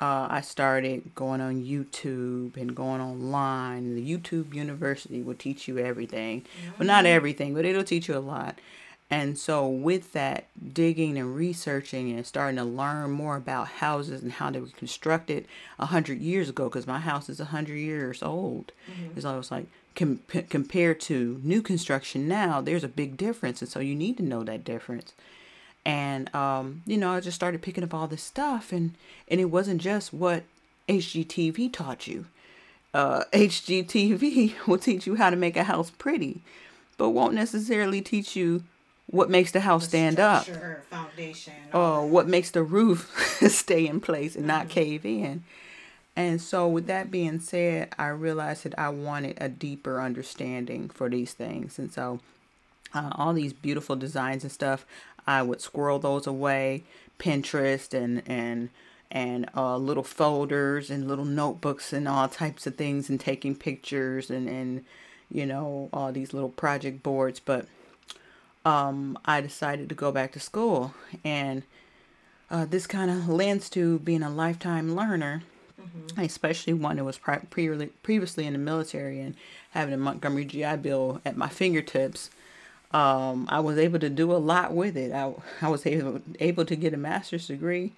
[0.00, 3.94] uh, I started going on YouTube and going online.
[3.94, 6.44] The YouTube University will teach you everything.
[6.78, 8.58] Well, not everything, but it'll teach you a lot.
[9.08, 14.32] And so, with that, digging and researching and starting to learn more about houses and
[14.32, 15.46] how they were constructed
[15.78, 18.72] a hundred years ago, because my house is a hundred years old,
[19.14, 23.80] it's always like com- compared to new construction now, there's a big difference, and so
[23.80, 25.14] you need to know that difference.
[25.84, 28.94] And um, you know, I just started picking up all this stuff, and
[29.28, 30.44] and it wasn't just what
[30.88, 32.26] HGTV taught you.
[32.92, 36.42] Uh, HGTV will teach you how to make a house pretty,
[36.98, 38.64] but won't necessarily teach you
[39.08, 40.46] what makes the house stand up
[40.90, 41.52] foundation.
[41.72, 45.44] or what makes the roof stay in place and not cave in.
[46.16, 51.10] And so, with that being said, I realized that I wanted a deeper understanding for
[51.10, 51.78] these things.
[51.78, 52.20] And so,
[52.94, 54.86] uh, all these beautiful designs and stuff,
[55.26, 56.84] I would squirrel those away,
[57.18, 58.70] Pinterest and and
[59.10, 64.30] and uh, little folders and little notebooks and all types of things, and taking pictures
[64.30, 64.84] and and
[65.30, 67.40] you know all these little project boards.
[67.40, 67.66] But
[68.66, 70.92] um, I decided to go back to school,
[71.24, 71.62] and
[72.50, 75.44] uh, this kind of lends to being a lifetime learner,
[76.18, 79.36] especially one that was pri- pre- previously in the military and
[79.70, 82.28] having a Montgomery GI Bill at my fingertips.
[82.92, 85.12] um, I was able to do a lot with it.
[85.12, 87.92] I, I was able, able to get a master's degree,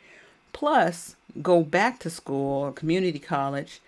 [0.53, 3.81] plus go back to school, community college,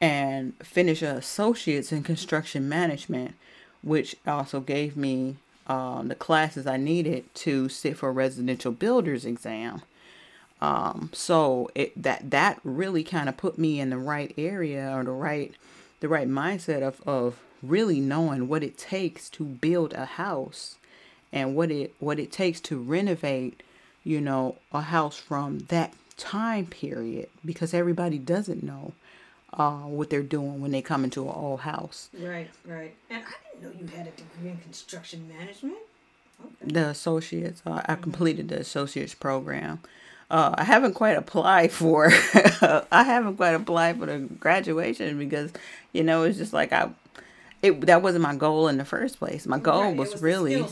[0.00, 3.34] and finish an associate's in construction management,
[3.82, 5.36] which also gave me
[5.72, 9.80] um, the classes I needed to sit for a residential builder's exam.
[10.60, 15.02] Um, so it that that really kind of put me in the right area or
[15.02, 15.54] the right
[16.00, 20.76] the right mindset of, of really knowing what it takes to build a house
[21.32, 23.62] and what it what it takes to renovate,
[24.04, 28.92] you know, a house from that time period because everybody doesn't know
[29.54, 32.08] uh, what they're doing when they come into an old house.
[32.18, 32.94] Right, right.
[33.10, 35.78] And I didn't know you had a degree in construction management.
[36.40, 36.72] Okay.
[36.72, 39.80] The associates, uh, I completed the associates program.
[40.30, 42.06] Uh, I haven't quite applied for.
[42.90, 45.52] I haven't quite applied for the graduation because,
[45.92, 46.90] you know, it's just like I,
[47.60, 49.46] it that wasn't my goal in the first place.
[49.46, 50.64] My goal right, was, was, really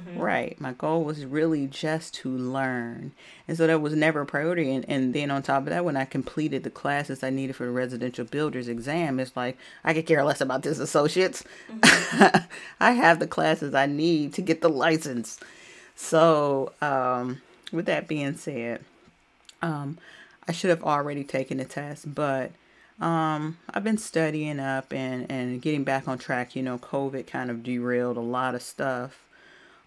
[0.00, 0.18] Mm-hmm.
[0.18, 0.60] Right.
[0.60, 3.12] My goal was really just to learn.
[3.46, 4.74] And so that was never a priority.
[4.74, 7.66] And, and then on top of that, when I completed the classes I needed for
[7.66, 11.44] the residential builder's exam, it's like, I could care less about this associates.
[11.70, 12.44] Mm-hmm.
[12.80, 15.38] I have the classes I need to get the license.
[15.96, 18.84] So, um, with that being said,
[19.62, 19.98] um,
[20.48, 22.52] I should have already taken the test, but
[23.00, 26.56] um, I've been studying up and, and getting back on track.
[26.56, 29.26] You know, COVID kind of derailed a lot of stuff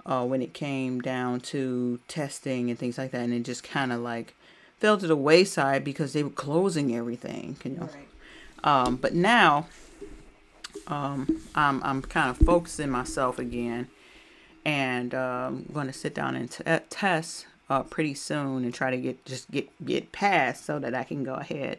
[0.06, 3.92] uh, when it came down to testing and things like that, and it just kind
[3.92, 4.36] of like
[4.80, 7.58] fell to the wayside because they were closing everything.
[7.64, 8.08] You know, right.
[8.64, 9.68] um, but now
[10.88, 13.88] um, I'm I'm kind of focusing myself again,
[14.66, 18.92] and um, I'm going to sit down and t- test uh, pretty soon and try
[18.92, 21.78] to get just get get passed so that I can go ahead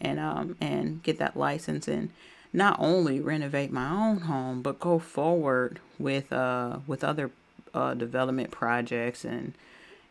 [0.00, 2.10] and um and get that license and
[2.52, 7.30] not only renovate my own home but go forward with uh with other
[7.78, 9.54] uh, development projects and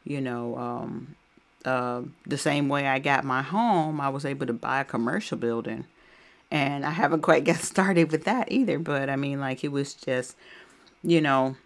[0.03, 1.15] you know um,
[1.67, 5.38] uh, the same way I got my home, I was able to buy a commercial
[5.38, 5.86] building.
[6.49, 8.80] And I haven't quite got started with that either.
[8.80, 10.38] But I mean, like, it was just,
[11.03, 11.58] you know,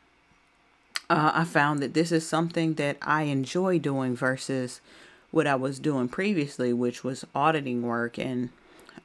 [1.07, 4.81] uh, I found that this is something that I enjoy doing versus
[5.29, 8.17] what I was doing previously, which was auditing work.
[8.17, 8.49] And,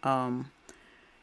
[0.02, 0.50] um,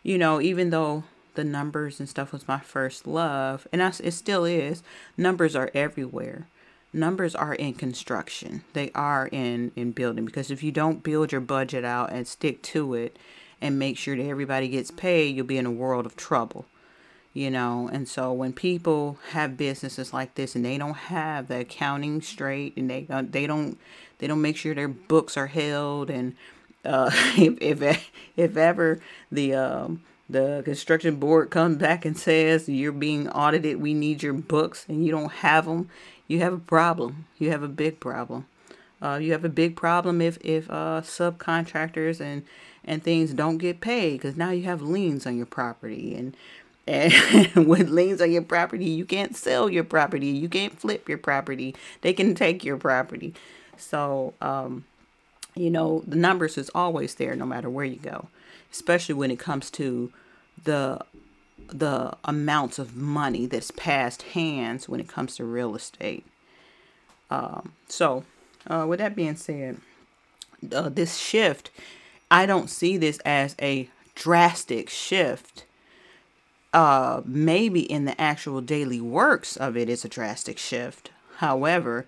[0.04, 1.04] you know, even though
[1.36, 4.84] the numbers and stuff was my first love, and I, it still is.
[5.18, 6.48] Numbers are everywhere.
[6.94, 8.64] Numbers are in construction.
[8.74, 12.62] They are in in building because if you don't build your budget out and stick
[12.64, 13.18] to it
[13.60, 16.66] and make sure that everybody gets paid, you'll be in a world of trouble.
[17.34, 21.62] You know, and so when people have businesses like this and they don't have the
[21.62, 23.80] accounting straight and they don't they don't
[24.20, 26.36] they don't make sure their books are held and
[26.86, 29.00] uh, if if if ever
[29.32, 34.34] the um, the construction board comes back and says you're being audited, we need your
[34.34, 35.90] books, and you don't have them,
[36.28, 37.26] you have a problem.
[37.38, 38.48] You have a big problem.
[39.02, 42.44] Uh, you have a big problem if if uh, subcontractors and
[42.86, 46.36] and things don't get paid because now you have liens on your property and
[46.88, 47.14] and
[47.68, 50.28] with liens on your property you can't sell your property.
[50.28, 51.76] You can't flip your property.
[52.02, 53.34] They can take your property.
[53.76, 54.86] So um,
[55.54, 58.28] you know the numbers is always there no matter where you go
[58.74, 60.12] especially when it comes to
[60.62, 61.00] the
[61.70, 66.26] the amounts of money that's passed hands when it comes to real estate.
[67.30, 68.26] Um, so,
[68.68, 69.78] uh, with that being said,
[70.76, 71.70] uh, this shift,
[72.30, 75.66] I don't see this as a drastic shift.
[76.74, 81.12] Uh, maybe in the actual daily works of it is a drastic shift.
[81.38, 82.08] However,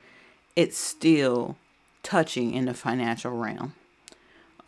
[0.55, 1.55] it's still
[2.03, 3.73] touching in the financial realm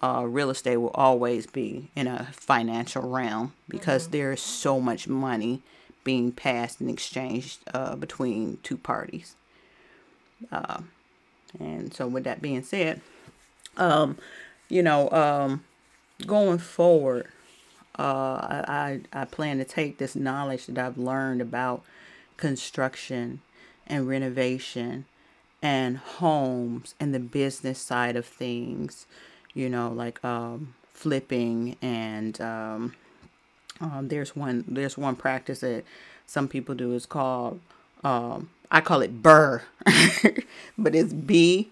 [0.01, 4.11] uh, real estate will always be in a financial realm because mm-hmm.
[4.11, 5.61] there is so much money
[6.03, 9.35] being passed and exchanged uh, between two parties.
[10.51, 10.81] Uh,
[11.59, 13.01] and so, with that being said,
[13.75, 14.17] um,
[14.69, 15.63] you know, um,
[16.25, 17.27] going forward,
[17.97, 21.83] uh, I, I plan to take this knowledge that I've learned about
[22.37, 23.41] construction
[23.87, 25.05] and renovation
[25.61, 29.07] and homes and the business side of things
[29.57, 32.93] you know, like um, flipping and um,
[33.81, 35.83] um, there's one there's one practice that
[36.27, 36.93] some people do.
[36.93, 37.59] Is called
[38.03, 39.61] um, I call it BRRRR,
[40.77, 41.69] but it's B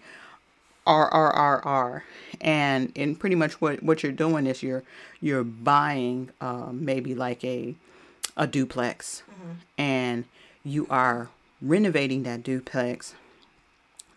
[0.84, 2.04] R R R R,
[2.40, 4.82] and in pretty much what what you're doing is you're
[5.20, 7.76] you're buying um, maybe like a
[8.36, 9.52] a duplex, mm-hmm.
[9.78, 10.24] and
[10.64, 11.30] you are
[11.62, 13.14] renovating that duplex,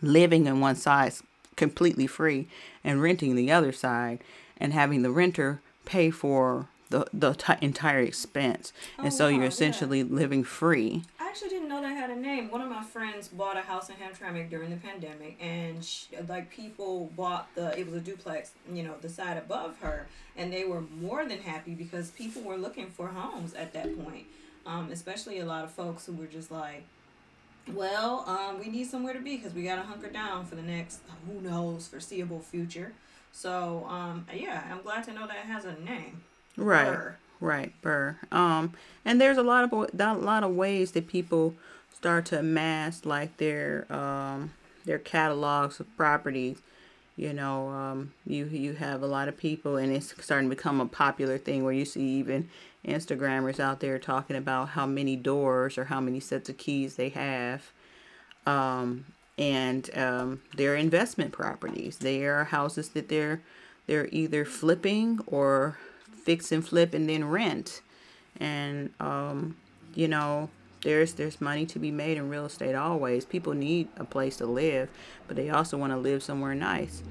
[0.02, 1.14] living in one side
[1.60, 2.48] completely free
[2.84, 4.20] and renting the other side
[4.58, 8.74] and having the renter pay for the the t- entire expense.
[8.98, 10.06] Oh, and so wow, you're essentially yeah.
[10.10, 11.04] living free.
[11.20, 12.50] I actually didn't know they had a name.
[12.50, 16.50] One of my friends bought a house in Hamtramck during the pandemic, and she, like
[16.50, 20.64] people bought the it was a duplex, you know, the side above her, and they
[20.64, 24.26] were more than happy because people were looking for homes at that point.
[24.66, 26.84] Um, especially a lot of folks who were just like,
[27.74, 30.62] well, um, we need somewhere to be because we got to hunker down for the
[30.62, 32.94] next who knows foreseeable future.
[33.32, 36.22] So um, yeah, I'm glad to know that it has a name.
[36.58, 36.86] Right.
[36.86, 37.16] Burr.
[37.42, 38.18] Right, Burr.
[38.32, 38.74] Um,
[39.06, 41.56] and there's a lot of a lot of ways that people
[41.94, 44.52] start to amass like their um
[44.86, 46.58] their catalogs of properties.
[47.16, 50.82] You know, um, you you have a lot of people, and it's starting to become
[50.82, 52.50] a popular thing where you see even
[52.86, 57.10] Instagrammers out there talking about how many doors or how many sets of keys they
[57.10, 57.72] have.
[58.46, 59.06] Um,
[59.38, 61.98] and um, they're investment properties.
[61.98, 63.42] They are houses that they're
[63.88, 65.80] they're either flipping or
[66.24, 67.82] fix and flip and then rent.
[68.40, 69.56] And um,
[69.96, 70.50] you know,
[70.84, 73.26] there's there's money to be made in real estate always.
[73.26, 74.90] People need a place to live,
[75.28, 77.02] but they also want to live somewhere nice.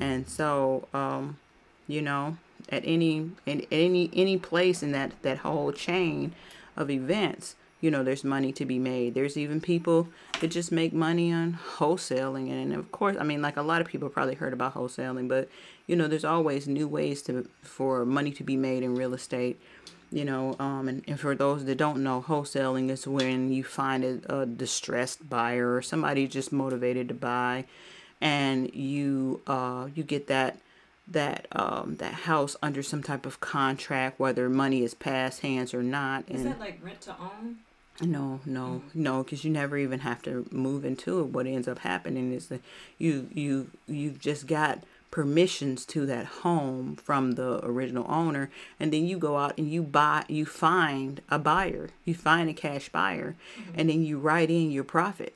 [0.00, 1.38] And so, um,
[1.86, 2.36] you know,
[2.68, 6.32] at any in any any place in that that whole chain
[6.76, 9.14] of events, you know, there's money to be made.
[9.14, 10.08] There's even people
[10.40, 12.50] that just make money on wholesaling.
[12.50, 15.48] And of course, I mean, like a lot of people probably heard about wholesaling, but,
[15.86, 19.60] you know, there's always new ways to for money to be made in real estate.
[20.10, 24.04] You know, um, and, and for those that don't know, wholesaling is when you find
[24.04, 27.64] a, a distressed buyer or somebody just motivated to buy,
[28.20, 30.58] and you uh, you get that
[31.06, 35.82] that um that house under some type of contract whether money is passed hands or
[35.82, 37.56] not is and that like rent to own
[38.00, 39.02] no, no, mm-hmm.
[39.02, 41.26] no, because you never even have to move into it.
[41.26, 42.60] What ends up happening is that
[42.98, 44.80] you you you've just got
[45.12, 48.50] permissions to that home from the original owner,
[48.80, 52.54] and then you go out and you buy, you find a buyer, you find a
[52.54, 53.72] cash buyer, mm-hmm.
[53.76, 55.34] and then you write in your profit.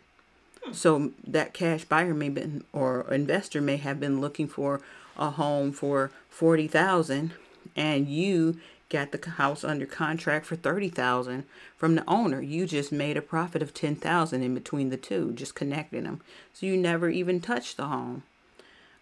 [0.64, 0.73] Hmm.
[0.73, 4.81] So that cash buyer may be or investor may have been looking for
[5.19, 7.33] a home for forty thousand,
[7.77, 8.59] and you
[8.89, 11.45] got the house under contract for 30,000
[11.77, 12.41] from the owner.
[12.41, 16.21] You just made a profit of 10,000 in between the two, just connecting them.
[16.55, 18.23] So you never even touched the home.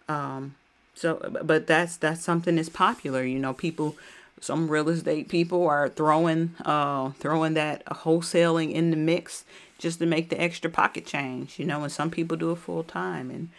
[0.09, 0.55] Um,
[0.93, 3.23] so, but that's, that's something that's popular.
[3.23, 3.95] You know, people,
[4.41, 9.45] some real estate people are throwing, uh, throwing that wholesaling in the mix
[9.77, 12.83] just to make the extra pocket change, you know, and some people do it full
[12.83, 13.29] time.
[13.29, 13.49] And,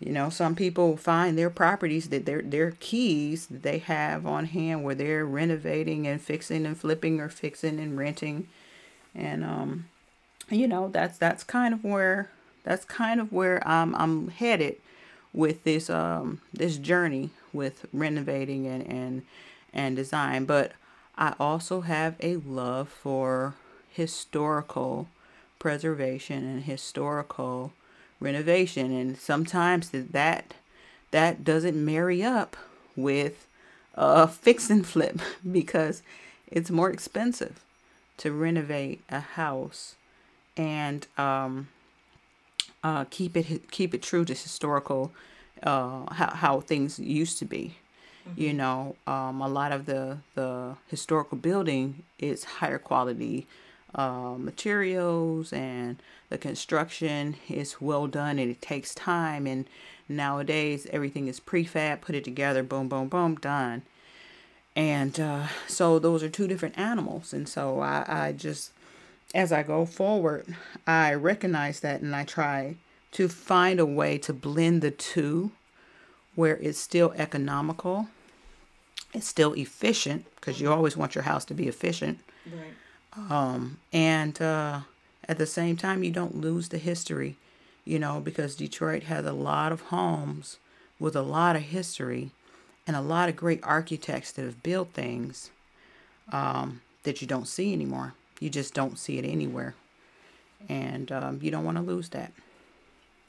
[0.00, 4.46] you know, some people find their properties that their their keys that they have on
[4.46, 8.48] hand where they're renovating and fixing and flipping or fixing and renting.
[9.14, 9.86] And um
[10.50, 12.30] you know, that's that's kind of where
[12.62, 14.76] that's kind of where I'm I'm headed
[15.32, 19.22] with this um this journey with renovating and and
[19.72, 20.72] and design, but
[21.16, 23.54] I also have a love for
[23.90, 25.08] historical
[25.58, 27.72] preservation and historical
[28.20, 30.54] renovation and sometimes that
[31.10, 32.56] that doesn't marry up
[32.96, 33.46] with
[33.94, 35.20] a fix and flip
[35.52, 36.02] because
[36.46, 37.64] it's more expensive
[38.16, 39.94] to renovate a house
[40.56, 41.68] and um,
[42.82, 45.12] uh, keep it keep it true to historical
[45.62, 47.76] uh, how, how things used to be
[48.28, 48.40] mm-hmm.
[48.40, 53.46] you know um, a lot of the the historical building is higher quality
[53.94, 59.46] uh, materials and the construction is well done and it takes time.
[59.46, 59.66] And
[60.08, 63.82] nowadays everything is prefab put it together boom boom boom done.
[64.76, 67.32] And uh, so those are two different animals.
[67.32, 68.72] And so I, I just
[69.34, 72.74] as i go forward i recognize that and i try
[73.12, 75.50] to find a way to blend the two
[76.34, 78.08] where it's still economical
[79.12, 82.18] it's still efficient because you always want your house to be efficient.
[82.46, 82.74] Right
[83.16, 84.80] um, and uh,
[85.28, 87.36] at the same time, you don't lose the history,
[87.84, 90.58] you know, because Detroit has a lot of homes
[90.98, 92.30] with a lot of history
[92.86, 95.50] and a lot of great architects that have built things
[96.32, 98.14] um, that you don't see anymore.
[98.40, 99.74] You just don't see it anywhere.
[100.68, 102.32] And um, you don't want to lose that.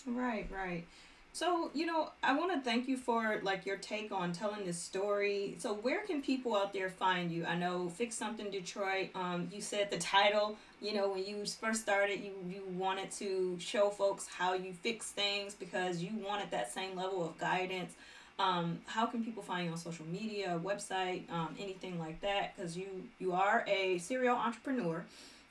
[0.05, 0.85] Right, right.
[1.31, 4.79] So, you know, I want to thank you for like your take on telling this
[4.79, 5.55] story.
[5.59, 7.45] So, where can people out there find you?
[7.45, 9.09] I know Fix Something Detroit.
[9.15, 10.57] Um, you said the title.
[10.81, 15.11] You know, when you first started, you you wanted to show folks how you fix
[15.11, 17.93] things because you wanted that same level of guidance.
[18.39, 22.55] Um, how can people find you on social media, website, um, anything like that?
[22.55, 22.87] Because you
[23.19, 25.05] you are a serial entrepreneur,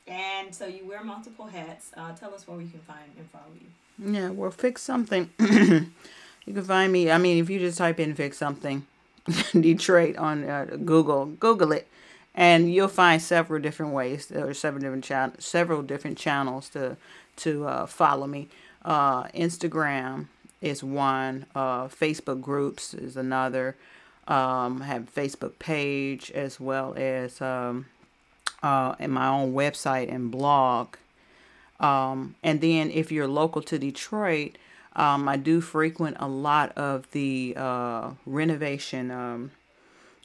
[0.06, 1.92] and so you wear multiple hats.
[1.96, 3.68] Uh, tell us where we can find and follow you.
[4.02, 5.30] Yeah, well, fix something.
[5.38, 7.10] you can find me.
[7.10, 8.86] I mean, if you just type in "fix something,"
[9.52, 11.88] Detroit on uh, Google, Google it,
[12.34, 14.30] and you'll find several different ways.
[14.30, 16.96] Are several different cha- several different channels to
[17.38, 18.48] to uh, follow me.
[18.84, 20.26] Uh, Instagram
[20.60, 21.46] is one.
[21.54, 23.76] Uh, Facebook groups is another.
[24.28, 27.86] Um, I have Facebook page as well as um,
[28.62, 30.96] uh, in my own website and blog.
[31.80, 34.56] Um, and then if you're local to Detroit,
[34.96, 39.52] um, I do frequent a lot of the uh, renovation, um,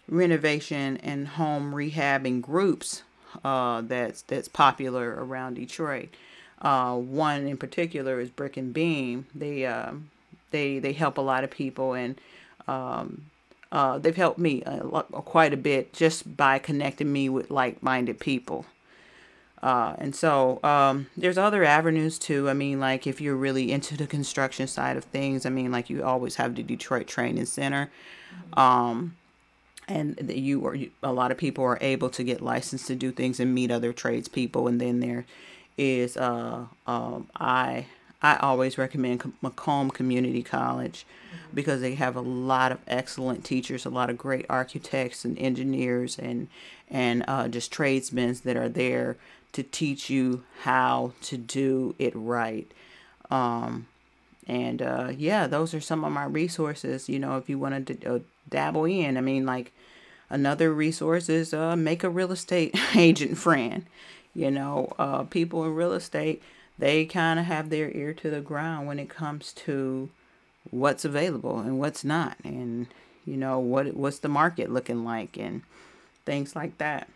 [0.07, 3.03] renovation and home rehabbing groups
[3.43, 6.09] uh, that's that's popular around Detroit.
[6.61, 9.27] Uh, one in particular is Brick and Beam.
[9.35, 9.93] They uh,
[10.51, 12.19] they they help a lot of people and
[12.67, 13.25] um,
[13.71, 18.65] uh, they've helped me a quite a bit just by connecting me with like-minded people.
[19.63, 22.49] Uh, and so um, there's other avenues too.
[22.49, 25.89] I mean, like if you're really into the construction side of things, I mean, like
[25.89, 27.89] you always have the Detroit Training Center.
[28.57, 29.15] Um,
[29.87, 33.39] and you are a lot of people are able to get licensed to do things
[33.39, 34.67] and meet other tradespeople.
[34.67, 35.25] And then there
[35.77, 37.85] is uh, um, I
[38.23, 41.05] I always recommend Macomb Community College
[41.53, 46.17] because they have a lot of excellent teachers, a lot of great architects and engineers
[46.17, 46.47] and
[46.89, 49.17] and uh, just tradesmen that are there
[49.51, 52.71] to teach you how to do it right.
[53.29, 53.87] Um,
[54.47, 57.09] and uh, yeah, those are some of my resources.
[57.09, 58.19] You know, if you want to uh,
[58.49, 59.71] dabble in, I mean, like
[60.29, 63.85] another resource is uh, make a real estate agent friend.
[64.35, 66.41] You know, uh, people in real estate,
[66.77, 70.09] they kind of have their ear to the ground when it comes to
[70.71, 72.87] what's available and what's not, and
[73.25, 75.61] you know what what's the market looking like and
[76.25, 77.07] things like that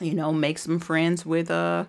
[0.00, 1.84] you know, make some friends with uh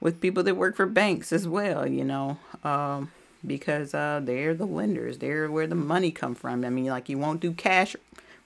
[0.00, 3.10] with people that work for banks as well, you know, um,
[3.46, 6.66] because uh, they're the lenders, they're where the money come from.
[6.66, 7.96] I mean, like you won't do cash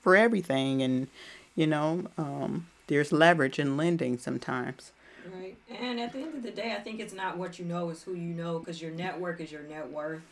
[0.01, 1.09] for everything, and
[1.57, 4.93] you know, um, there's leverage in lending sometimes.
[5.35, 7.91] Right, and at the end of the day, I think it's not what you know;
[7.91, 10.23] it's who you know, because your network is your net worth.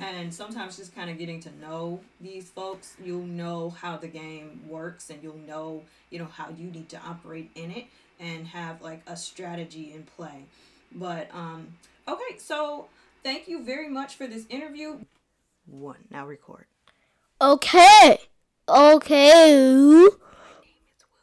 [0.00, 4.60] And sometimes just kind of getting to know these folks, you'll know how the game
[4.68, 7.86] works, and you'll know, you know, how you need to operate in it
[8.20, 10.44] and have like a strategy in play.
[10.94, 11.68] But um
[12.06, 12.88] okay, so
[13.22, 14.98] thank you very much for this interview.
[15.66, 16.66] One, now record.
[17.40, 18.18] Okay.
[18.68, 20.08] Okay.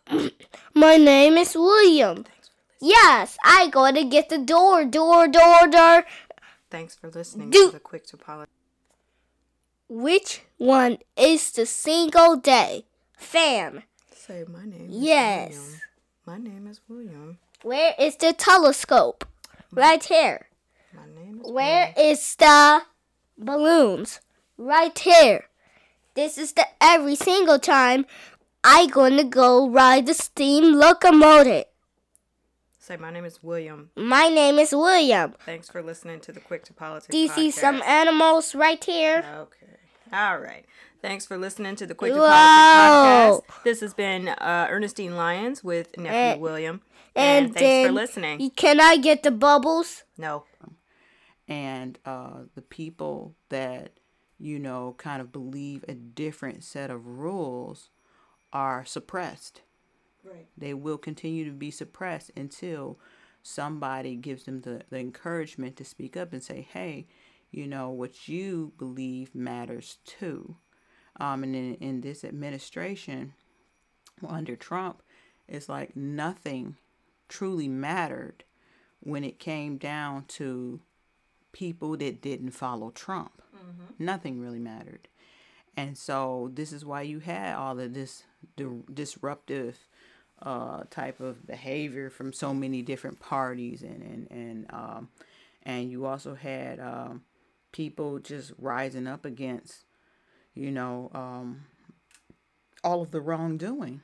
[0.73, 2.25] My name is William.
[2.81, 6.05] Yes, I go to get the door, door, door, door.
[6.69, 8.17] Thanks for listening Do- to the quick to.
[9.87, 12.85] Which one is the single day?
[13.17, 13.83] Fam.
[14.13, 14.87] Say my name.
[14.89, 15.55] Yes.
[15.55, 15.81] William.
[16.25, 17.37] My name is William.
[17.61, 19.25] Where is the telescope?
[19.71, 20.47] Right here.
[20.93, 22.11] My name is Where William.
[22.13, 22.81] is the
[23.37, 24.21] balloons?
[24.57, 25.45] Right here.
[26.15, 28.05] This is the every single time
[28.63, 31.65] I gonna go ride the steam locomotive.
[32.85, 33.89] Say, my name is William.
[33.95, 35.33] My name is William.
[35.43, 37.11] Thanks for listening to the Quick to Politics.
[37.11, 37.33] Do you podcast.
[37.33, 39.25] see some animals right here?
[39.27, 39.77] Okay.
[40.13, 40.67] All right.
[41.01, 43.63] Thanks for listening to the Quick to Politics podcast.
[43.63, 46.81] This has been uh, Ernestine Lyons with nephew and, William.
[47.15, 48.51] And, and thanks for listening.
[48.51, 50.03] Can I get the bubbles?
[50.15, 50.43] No.
[51.47, 53.93] And uh, the people that,
[54.37, 57.89] you know, kind of believe a different set of rules
[58.53, 59.61] are suppressed.
[60.25, 60.47] Right.
[60.57, 62.99] They will continue to be suppressed until
[63.43, 67.07] somebody gives them the, the encouragement to speak up and say, hey,
[67.51, 70.55] you know, what you believe matters too
[71.19, 73.33] um, and in, in this administration
[74.27, 75.01] under Trump,
[75.47, 76.75] it's like nothing
[77.29, 78.43] truly mattered
[78.99, 80.81] when it came down to
[81.51, 83.41] people that didn't follow Trump.
[83.55, 84.03] Mm-hmm.
[84.03, 85.07] Nothing really mattered.
[85.77, 88.23] And so this is why you had all of this
[88.55, 89.77] di- disruptive
[90.41, 95.09] uh, type of behavior from so many different parties, and and and um,
[95.63, 97.23] and you also had um,
[97.71, 99.85] people just rising up against
[100.55, 101.65] you know, um,
[102.83, 104.01] all of the wrongdoing.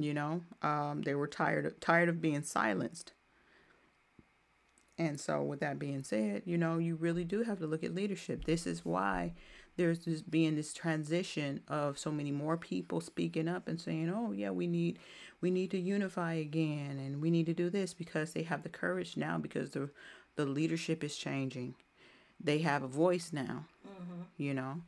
[0.00, 3.12] You know, um, they were tired of, tired of being silenced.
[4.96, 7.94] And so, with that being said, you know, you really do have to look at
[7.94, 8.44] leadership.
[8.44, 9.34] This is why
[9.78, 14.32] there's this being this transition of so many more people speaking up and saying, "Oh,
[14.32, 14.98] yeah, we need
[15.40, 18.68] we need to unify again, and we need to do this because they have the
[18.68, 19.88] courage now because the
[20.36, 21.76] the leadership is changing.
[22.40, 23.64] They have a voice now.
[23.86, 24.22] Mm-hmm.
[24.36, 24.82] You know,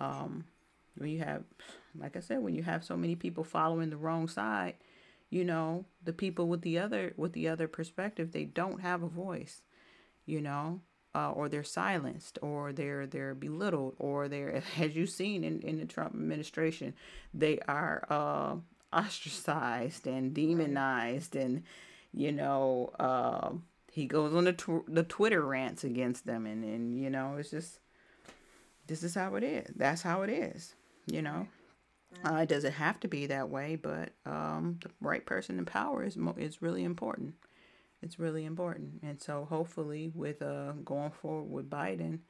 [0.00, 0.44] um,
[0.96, 1.44] when you have,
[1.98, 4.74] like I said, when you have so many people following the wrong side,
[5.28, 9.08] you know, the people with the other with the other perspective, they don't have a
[9.08, 9.60] voice,
[10.24, 10.80] you know,
[11.14, 15.78] uh, or they're silenced, or they're they're belittled, or they're, as you've seen in, in
[15.78, 16.94] the Trump administration,
[17.34, 18.56] they are uh,
[18.92, 21.62] ostracized and demonized and
[22.12, 23.50] you know uh,
[23.92, 27.50] he goes on the, tw- the twitter rants against them and, and you know it's
[27.50, 27.78] just
[28.86, 29.70] this is how it is.
[29.76, 30.74] That's how it is
[31.06, 31.46] you know?
[32.24, 36.02] Uh, it doesn't have to be that way but um, the right person in power
[36.02, 37.34] is, mo- is really important
[38.02, 39.00] it's really important.
[39.02, 42.20] And so hopefully with uh, going forward with biden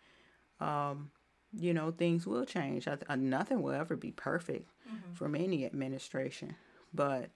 [0.61, 1.11] um,
[1.53, 2.87] you know things will change.
[2.87, 5.15] I, I, nothing will ever be perfect mm-hmm.
[5.15, 6.55] from any administration
[6.93, 7.31] but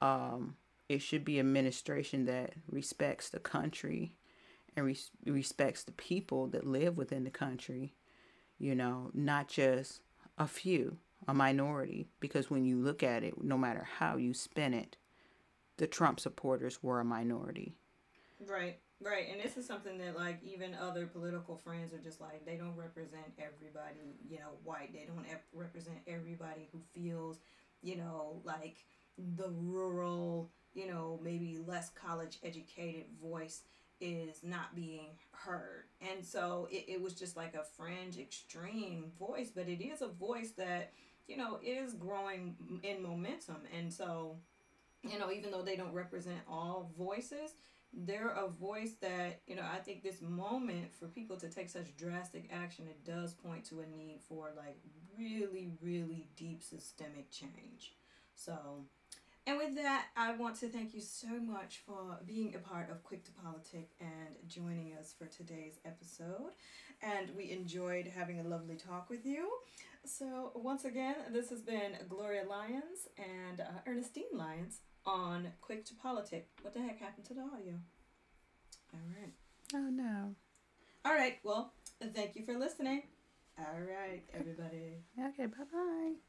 [0.00, 0.56] um,
[0.88, 4.14] it should be administration that respects the country
[4.76, 7.94] and res- respects the people that live within the country
[8.58, 10.02] you know not just
[10.36, 12.06] a few a minority.
[12.20, 14.96] Because when you look at it no matter how you spin it
[15.78, 17.74] the trump supporters were a minority
[18.46, 22.44] right Right, and this is something that like even other political friends are just like
[22.44, 24.92] they don't represent everybody, you know, white.
[24.92, 27.38] They don't represent everybody who feels,
[27.80, 28.84] you know, like
[29.36, 33.62] the rural, you know, maybe less college educated voice
[34.00, 35.84] is not being heard.
[36.00, 40.08] And so it, it was just like a fringe extreme voice, but it is a
[40.08, 40.92] voice that,
[41.28, 43.58] you know, is growing in momentum.
[43.76, 44.38] And so,
[45.02, 47.52] you know, even though they don't represent all voices,
[47.92, 51.96] they're a voice that you know i think this moment for people to take such
[51.96, 54.76] drastic action it does point to a need for like
[55.18, 57.94] really really deep systemic change.
[58.34, 58.84] So
[59.46, 63.02] and with that i want to thank you so much for being a part of
[63.02, 66.52] quick to politic and joining us for today's episode.
[67.02, 69.48] And we enjoyed having a lovely talk with you.
[70.04, 75.94] So once again this has been gloria lyons and uh, ernestine lyons on Quick to
[75.94, 76.48] Politic.
[76.62, 77.74] What the heck happened to the audio?
[78.92, 79.32] All right.
[79.74, 80.34] Oh no.
[81.04, 81.38] All right.
[81.42, 81.72] Well,
[82.14, 83.02] thank you for listening.
[83.58, 84.98] All right, everybody.
[85.18, 85.46] Okay.
[85.46, 86.27] Bye bye.